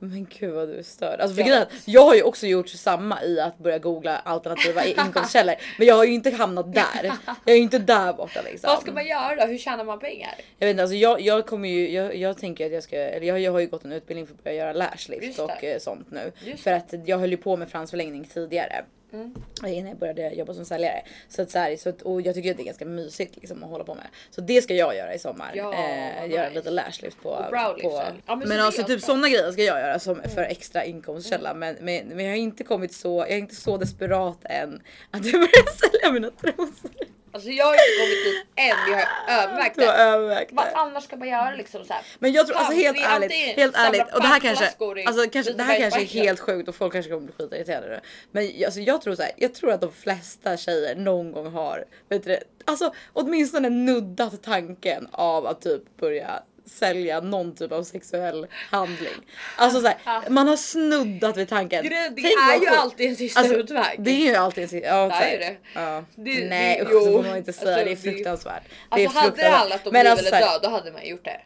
[0.04, 1.20] Men gud vad du är störd.
[1.20, 5.54] Alltså för Jag jag har ju också gjort samma i att börja googla alternativa inkomstkällor.
[5.78, 7.12] Men jag har ju inte hamnat där.
[7.44, 8.68] Jag är ju inte där borta liksom.
[8.68, 9.46] Vad ska man göra då?
[9.46, 10.34] Hur tjänar man pengar?
[10.58, 13.26] Jag vet inte, alltså jag, jag kommer ju, jag, jag tänker att jag ska, eller
[13.26, 16.10] jag, jag har ju gått en utbildning för att börja göra lashlift och eh, sånt
[16.10, 16.32] nu.
[16.44, 18.84] Just för att jag höll ju på med fransförlängning tidigare.
[19.12, 19.34] Mm.
[19.66, 21.02] Innan jag började jobba som säljare.
[21.28, 23.64] Så att så här, så att, och jag tycker att det är ganska mysigt liksom
[23.64, 24.06] att hålla på med.
[24.30, 25.52] Så det ska jag göra i sommar.
[25.54, 26.36] Ja, eh, nice.
[26.36, 27.28] Göra lite lashlift på.
[27.28, 27.50] Och
[27.82, 28.02] på?
[28.26, 30.30] Ja, men men alltså typ sådana grejer ska jag göra som Mm.
[30.30, 31.54] för extra inkomstkälla.
[31.54, 35.24] Men, men, men jag har inte kommit så, jag är inte så desperat än att
[35.24, 36.90] jag börjar sälja mina trosor.
[37.34, 39.08] Alltså jag har inte kommit dit än, vi har
[39.42, 39.86] övervägt det.
[39.86, 42.02] övervägt Vad annars ska man göra liksom så här?
[42.18, 44.66] Men jag tror alltså helt ärligt, helt ärligt och det här kanske,
[45.06, 48.00] alltså kanske, det här kanske är helt sjukt och folk kanske kommer bli skitirriterade.
[48.30, 51.84] Men alltså jag tror så här, jag tror att de flesta tjejer någon gång har,
[52.08, 57.82] vet du, det, alltså åtminstone nuddat tanken av att typ börja sälja någon typ av
[57.82, 59.08] sexuell handling.
[59.56, 61.84] Alltså så här, man har snuddat vid tanken.
[61.84, 63.96] Det Tänk är ju alltid en sista Alltså, utväg.
[63.98, 65.56] Det är ju alltid en sista, ja, Det så är ju det.
[65.74, 66.04] Ja.
[66.14, 67.12] Det- Nej det- usch, så jo.
[67.22, 68.62] får man inte säga, Alltså, det är det- fruktansvärt.
[68.94, 69.58] Det är Alltså hade det fruktansvärt.
[69.60, 71.40] handlat om liv alltså, så eller död, då hade man gjort det.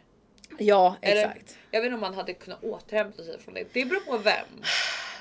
[0.59, 1.57] Ja Eller, exakt.
[1.71, 3.65] Jag vet inte om man hade kunnat återhämta sig från det.
[3.73, 4.47] Det beror på vem.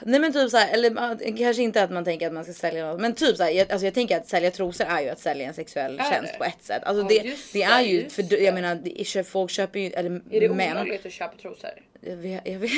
[0.02, 2.86] Nej men typ så här, eller kanske inte att man tänker att man ska sälja
[2.92, 5.20] något, men typ så här, jag, alltså jag tänker att sälja trosor är ju att
[5.20, 6.38] sälja en sexuell Är tjänst det?
[6.38, 6.84] på ett sätt.
[6.84, 10.22] Alltså Ja, det, det det, är ju, för jag menar det folk köper ju, eller
[10.32, 10.72] Är det män.
[10.72, 11.70] olagligt att köpa trosor?
[12.02, 12.72] Jag, vet, jag, vet.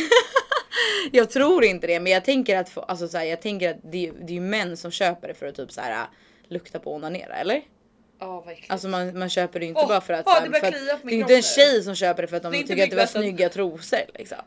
[1.12, 4.12] jag tror inte det, men jag tänker att, alltså så här, jag tänker att det,
[4.22, 6.06] det är ju män som köper det för att typ så här
[6.48, 7.62] lukta på och onanera eller?
[8.20, 8.72] Ja äckligt.
[8.72, 10.74] Alltså man, man köper det ju inte Åh, bara för att, så det för att
[11.04, 12.96] det är inte en tjej som köper det för att de Det tycker att det
[12.96, 14.38] var snygga trosor liksom.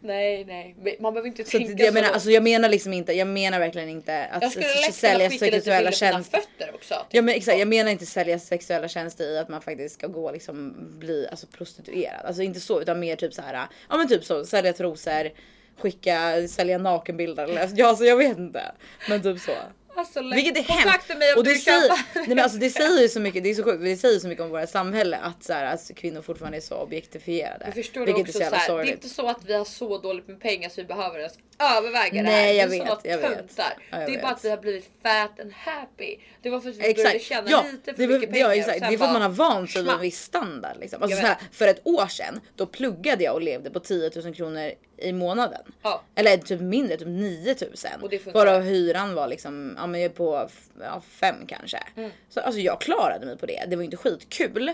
[0.00, 2.92] Nej nej, man behöver inte Så tänka att, jag så menar, alltså jag menar liksom
[2.92, 6.40] inte, jag menar verkligen inte att Jag skulle sälja sexuella tjänster.
[6.40, 6.94] fötter också.
[6.94, 7.06] typ.
[7.10, 10.32] Ja men exakt, jag menar inte sälja sexuella tjänster i att man faktiskt ska gå
[10.32, 12.26] liksom bli alltså, prostituerad.
[12.26, 13.66] Alltså inte så utan mer typ så här.
[13.88, 15.30] Ja men typ så sälja trosor,
[15.78, 18.62] skicka, sälja nakenbilder eller ja, alltså jag vet inte.
[19.08, 19.52] Men typ så.
[19.98, 20.22] Alltså.
[20.22, 21.08] Vilket är hemskt.
[21.08, 23.54] mig om Och det säger, nej men alltså det säger ju så mycket, det är
[23.54, 26.58] så sjukt, det säger så mycket om vårt samhälle att, så här, att kvinnor fortfarande
[26.58, 27.64] är så objektifierade.
[27.64, 28.94] Jag förstår det vilket också är så så här, det är sorgligt.
[28.94, 32.28] inte så att vi har så dåligt med pengar så vi behöver ens överväga det
[32.28, 32.42] här.
[32.42, 33.52] Nej, jag vet, jag vet.
[33.56, 34.36] Ja, jag det är bara vet.
[34.36, 36.16] att vi har blivit fat and happy.
[36.42, 37.22] Det var för att vi började Exakt.
[37.24, 38.46] tjäna Ja, lite för det, mycket pengar.
[38.46, 38.80] ja, exakt.
[38.80, 40.76] det är för att man har bara, vant sig vid en viss standard.
[40.80, 41.02] Liksom.
[41.02, 44.72] Alltså, här, för ett år sedan då pluggade jag och levde på 10 000 kronor
[44.98, 45.60] i månaden.
[45.82, 46.02] Ja.
[46.14, 47.70] Eller typ mindre, typ 9 000.
[48.02, 48.40] Och det funkar.
[48.40, 50.48] Varav hyran var liksom ja, men jag är på
[50.80, 51.78] ja, fem kanske.
[51.96, 52.10] Mm.
[52.28, 53.64] Så alltså jag klarade mig på det.
[53.68, 54.72] Det var inte skitkul.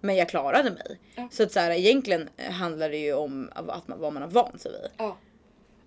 [0.00, 1.00] Men jag klarade mig.
[1.14, 1.28] Ja.
[1.30, 4.60] Så att så här, egentligen handlar det ju om att man, vad man har vant
[4.60, 4.90] sig vid.
[4.96, 5.16] Ja.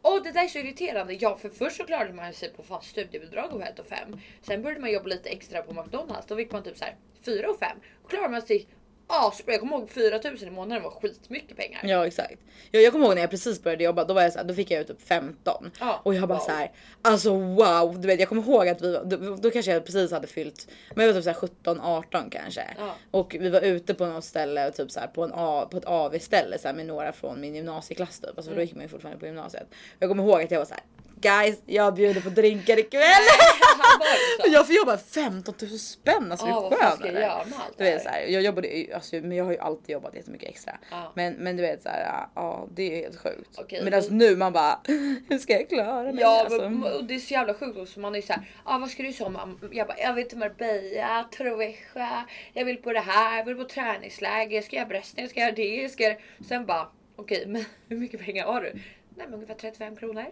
[0.01, 1.13] Och det där är så irriterande.
[1.13, 3.97] Ja, för först så klarade man sig på fast studiebidrag och 1 och 5.
[4.41, 6.27] Sen började man jobba lite extra på McDonalds.
[6.27, 7.77] Då fick man typ så här 4 och 5.
[8.01, 8.67] Då klarade man sig
[9.09, 9.53] asbra.
[9.53, 11.79] Jag kommer ihåg 4000 i månaden var skitmycket pengar.
[11.83, 12.35] Ja exakt.
[12.71, 14.53] Jag, jag kommer ihåg när jag precis började jobba, då var jag så här, då
[14.53, 16.45] fick jag ut typ 15 Ja, och jag bara wow.
[16.45, 19.85] så här, alltså wow, du vet jag kommer ihåg att vi då, då kanske jag
[19.85, 22.95] precis hade fyllt, men jag var typ så här 17 18 kanske Ja.
[23.11, 25.77] och vi var ute på något ställe och typ så här på en A, på
[25.77, 28.55] ett AV ställe så här, med några från min gymnasieklass typ, alltså Mm.
[28.55, 29.67] då gick man ju fortfarande på gymnasiet.
[29.99, 30.83] Jag kommer ihåg att jag var så här,
[31.21, 33.01] guys jag bjuder på drinkar ikväll.
[33.01, 34.53] Ju så.
[34.53, 37.83] jag får jobba 15 000 spänn, alltså Ja, hur jag skön är göra allt Du
[37.83, 40.77] vet så här, jag jobbade ju- alltså, men jag har ju alltid jobbat jättemycket extra.
[40.91, 41.11] Ja.
[41.15, 43.49] Men, men du vet så här, ja det är ju helt sjukt.
[43.57, 44.79] Okej, Medan då- nu man bara,
[45.29, 46.15] hur ska jag klara mig?
[46.21, 47.99] Ja alltså, men det är så jävla sjukt också.
[47.99, 49.59] Man är så här, ah, vad ska du som?
[49.71, 53.63] Jag bara, jag vill till Marbella, Troveja, jag vill på det här, jag vill på
[53.63, 56.15] träningsläger, jag ska göra brösten, jag ska göra det, jag ska göra...
[56.47, 58.71] Sen bara, okej men hur mycket pengar har du?
[59.15, 60.25] Nej men ungefär 35 kronor.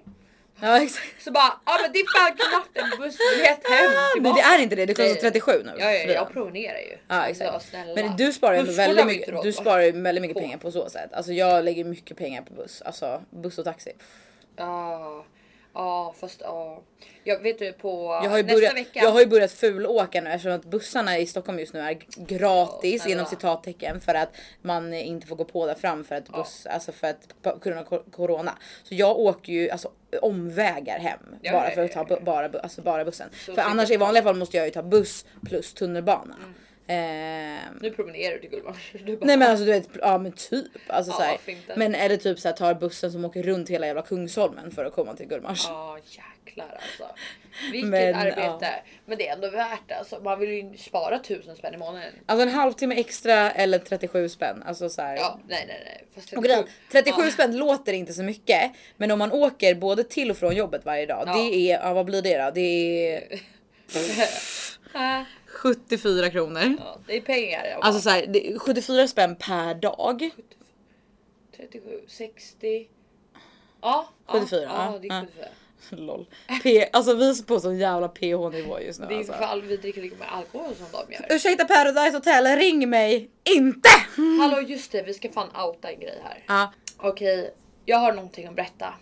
[0.61, 1.23] Ja exakt.
[1.23, 4.41] Så bara, ja men det är fan knappt en bussbiljett hem tillbaka.
[4.41, 5.21] det är inte det, det kostar Nej.
[5.21, 5.71] 37 nu.
[5.79, 6.97] Ja, ja, jag promenerar ju.
[7.07, 7.69] Ja exakt.
[7.69, 7.93] snälla.
[7.95, 10.41] Men du sparar ju väldigt mycket, du sparar väldigt mycket På.
[10.41, 11.13] pengar på så sätt.
[11.13, 13.91] Alltså jag lägger mycket pengar på buss, alltså buss och taxi.
[14.55, 15.25] Ja,
[15.77, 16.81] ja fast ja.
[17.23, 18.99] Jag vet du på Jag har, ju nästa börjat, vecka.
[18.99, 23.05] jag har ju börjat fulåka nu eftersom att bussarna i Stockholm just nu är gratis
[23.05, 24.29] Ja, inom citattecken för att
[24.61, 27.79] man inte får gå på där fram för att buss, alltså för att på grund
[27.79, 28.57] av corona.
[28.83, 32.59] Så jag åker ju alltså omvägar hem Ja, bara ja, för att ja, ta bara,
[32.59, 33.29] alltså bara bussen.
[33.45, 36.35] Så för annars i vanliga fall måste jag ju ta buss plus tunnelbana.
[36.39, 36.53] Mm.
[36.87, 38.75] Ehm, Nu promenerar du till bara,
[39.25, 40.65] Nej men alltså du vet, ja men typ.
[40.87, 41.73] Alltså, Ja, så här, varför inte?
[41.75, 44.85] men är det typ så här, tar bussen som åker runt hela jävla Kungsholmen för
[44.85, 45.65] att komma till Gullmars?
[45.67, 45.97] Ja
[46.45, 47.15] jäklar alltså.
[47.71, 48.69] Vilket Men, arbete.
[49.05, 49.95] Men det är ändå värt det.
[49.95, 52.13] Alltså, man vill ju spara tusen spänn i månaden.
[52.25, 54.63] Alltså en halvtimme extra eller 37 spänn.
[54.65, 55.15] Alltså så här.
[55.15, 56.05] Ja, nej nej nej.
[56.15, 57.31] Fast Och grejen, 37 ja.
[57.31, 61.05] spänn låter inte så mycket, men om man åker både till och från jobbet varje
[61.05, 61.33] dag, Ja.
[61.33, 62.51] det är, ja vad blir det då?
[62.51, 62.61] Det
[63.15, 63.23] är
[65.47, 66.75] 74 kronor.
[66.79, 67.65] ja, det är pengar.
[67.65, 70.29] Jag Alltså så här, det är 74 spänn per dag.
[71.57, 72.87] 37, 60.
[73.81, 74.09] Ja.
[74.27, 75.45] 74, Ja, det är 74.
[75.89, 76.25] Lol.
[76.63, 78.21] P, alltså vi är på så jävla PH
[78.51, 79.33] nivå just nu Det är alltså.
[79.33, 81.25] för fall vi dricker lika mycket alkohol som de gör.
[81.35, 83.89] Ursäkta Paradise Hotel, ring mig inte!
[84.41, 86.43] Hallå just det, vi ska fan outa en grej här.
[86.47, 87.53] Ja, Okej,
[87.85, 88.93] jag har någonting att berätta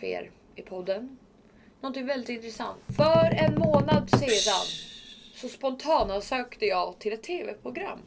[0.00, 1.18] för er i podden.
[1.80, 2.78] Någonting väldigt intressant.
[2.96, 4.66] För en månad sedan
[5.42, 7.98] så spontant sökte jag till ett tv-program.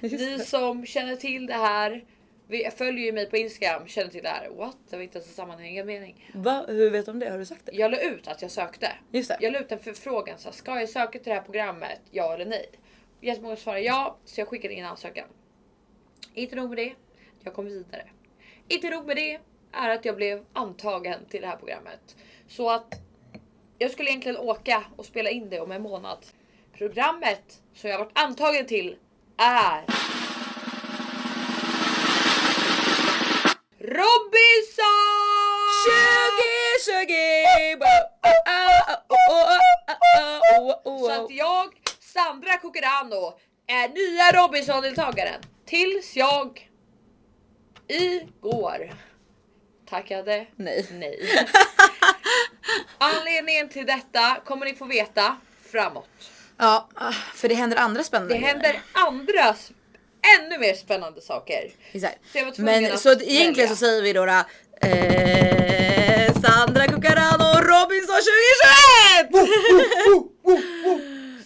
[0.00, 2.04] Ni som känner till det här,
[2.48, 4.48] vi följer ju mig på Instagram, känner till det här.
[4.50, 4.76] What?
[4.90, 6.30] Det var inte ens en sammanhängande mening.
[6.34, 6.64] Va?
[6.68, 7.30] Hur vet du om det?
[7.30, 7.72] Har du sagt det?
[7.72, 8.92] Jag la ut att jag sökte.
[9.12, 9.38] Just det.
[9.40, 10.38] Jag la ut en förfrågan.
[10.38, 12.00] Så här, ska jag söka till det här programmet?
[12.10, 12.66] Ja eller nej?
[13.20, 15.28] Jättemånga svarade ja, så jag skickade in ansökan.
[16.34, 16.92] Inte nog med det,
[17.44, 18.10] jag kom vidare.
[18.68, 19.38] Inte nog med det
[19.72, 22.16] är att jag blev antagen till det här programmet.
[22.48, 23.00] Så att
[23.78, 26.26] jag skulle egentligen åka och spela in det om en månad.
[26.78, 28.96] Programmet som jag varit antagen till
[29.38, 29.84] är
[33.78, 34.84] Robinson!
[36.78, 37.84] 2020!
[40.84, 45.40] Så att jag, Sandra Cucurano, är nya Robinson-deltagaren.
[45.66, 46.70] Tills jag
[47.88, 48.94] igår
[49.88, 50.86] tackade Nej.
[50.92, 51.48] nej.
[52.98, 56.33] Anledningen till detta kommer ni få veta framåt.
[56.58, 56.88] Ja,
[57.34, 58.52] för det händer andra spännande Det grejer.
[58.54, 59.54] händer andra
[60.40, 61.70] ännu mer spännande saker.
[61.92, 62.18] Exakt.
[62.56, 63.68] Så Men så att egentligen välja.
[63.68, 64.32] så säger vi då, då
[64.88, 68.16] eh, Sandra Cucarano Robinson
[69.34, 70.64] 2021!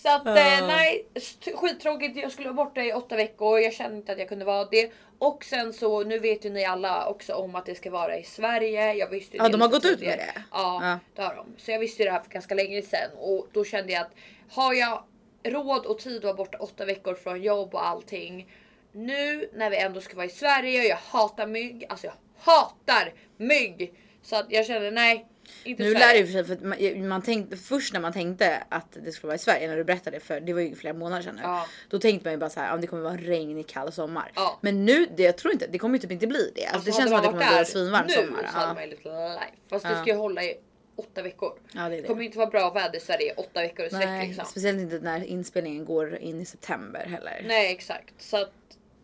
[0.03, 1.07] Så att eh, nej,
[1.55, 2.17] skittråkigt.
[2.17, 3.61] Jag skulle vara borta i åtta veckor.
[3.61, 4.91] Jag kände inte att jag kunde vara det.
[5.19, 8.25] Och sen så, nu vet ju ni alla också om att det ska vara i
[8.25, 8.95] Sverige.
[8.95, 10.17] Jag visste ju Ja, det de har lite gått ut med tidigare.
[10.35, 10.43] det.
[10.53, 10.99] Ja, Ja.
[11.17, 11.47] det har de.
[11.59, 13.11] Så jag visste ju det här för ganska länge sedan.
[13.17, 14.13] Och då kände jag att
[14.51, 15.05] har jag
[15.45, 18.53] råd och tid att vara borta åtta veckor från jobb och allting.
[18.93, 21.87] Nu när vi ändå ska vara i Sverige och jag hatar mygg.
[21.89, 23.93] Alltså jag hatar mygg.
[24.23, 25.27] Så att jag kände nej.
[25.65, 28.97] Inte Nu lär det för sig för man, man tänkte först när man tänkte att
[29.05, 31.23] det skulle vara i Sverige när du berättade det för det var ju flera månader
[31.23, 31.41] sedan nu.
[31.45, 31.67] Ja.
[31.91, 34.33] Då tänkte man ju bara så här, ja, det kommer vara regnig kall sommar.
[34.35, 34.59] Ja.
[34.61, 36.67] Men nu, det, jag tror inte, det kommer ju typ inte bli det.
[36.67, 38.47] Alltså, det känns som att det kommer bli en svinvarm nu sommar.
[38.53, 38.75] så hade Ja.
[38.75, 39.57] man ju lite life.
[39.71, 40.57] Fast det ska ju hålla i
[40.99, 41.53] åtta veckor.
[41.73, 44.45] Ja, det Det kommer inte vara bra väder i Sverige åtta veckor i sträck liksom.
[44.45, 47.45] speciellt inte när inspelningen går in i september heller.
[47.47, 48.15] Nej exakt.
[48.19, 48.53] Så att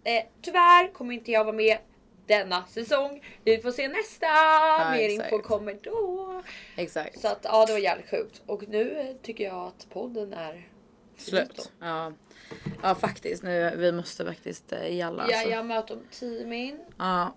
[0.05, 1.79] eh, tyvärr kommer inte jag vara med
[2.27, 3.25] denna säsong.
[3.45, 4.27] Vi får se nästa.
[4.91, 5.33] Mer exakt.
[5.33, 6.43] info kommer då.
[6.77, 7.21] Exakt.
[7.21, 8.43] Så att ja det var jävligt sjukt.
[8.47, 10.69] Och nu tycker jag att podden är
[11.17, 11.73] Slut.
[11.81, 12.13] Ja.
[12.83, 15.39] ja faktiskt, nu, vi måste faktiskt eh, jalla alltså.
[15.39, 16.81] Ja, jag möter om 10 min.
[16.99, 17.35] Ja.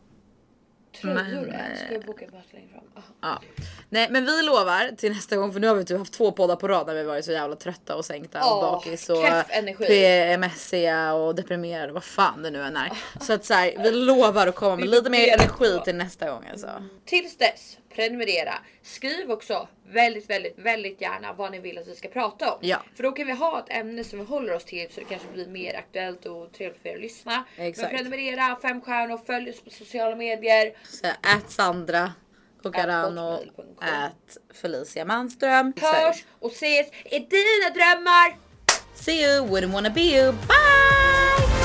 [1.02, 1.78] Tröjor Men.
[1.78, 2.84] Ska eh, jag boka en plats längre fram?
[2.95, 3.02] Ah.
[3.22, 3.41] Ja.
[3.89, 6.56] Nej men vi lovar till nästa gång för nu har vi typ haft två poddar
[6.56, 9.24] på rad när vi varit så jävla trötta och sänkta och Åh, bakis och.
[9.88, 12.91] PMSiga och deprimerade vad fan det nu än är.
[13.22, 16.45] Så att så här, vi lovar att komma med lite mer energi till nästa gång
[16.52, 16.70] alltså.
[17.06, 18.54] Tills dess, prenumerera.
[18.84, 22.59] Skriv också väldigt, väldigt, väldigt gärna vad ni vill att vi ska prata om.
[22.61, 22.83] Ja.
[22.95, 25.27] För då kan vi ha ett ämne som vi håller oss till så det kanske
[25.33, 27.43] blir mer aktuellt och trevligt för er att lyssna.
[27.57, 27.91] Exakt.
[27.91, 30.67] Men prenumerera, fem stjärnor, följ oss på sociala medier.
[31.03, 32.11] Ät Sandra
[32.63, 33.39] Cocarano,
[33.81, 35.73] ät Felicia Manström.
[35.81, 38.35] Hörs och ses i dina drömmar.
[38.93, 41.57] See you, wouldn't wanna be you, bye!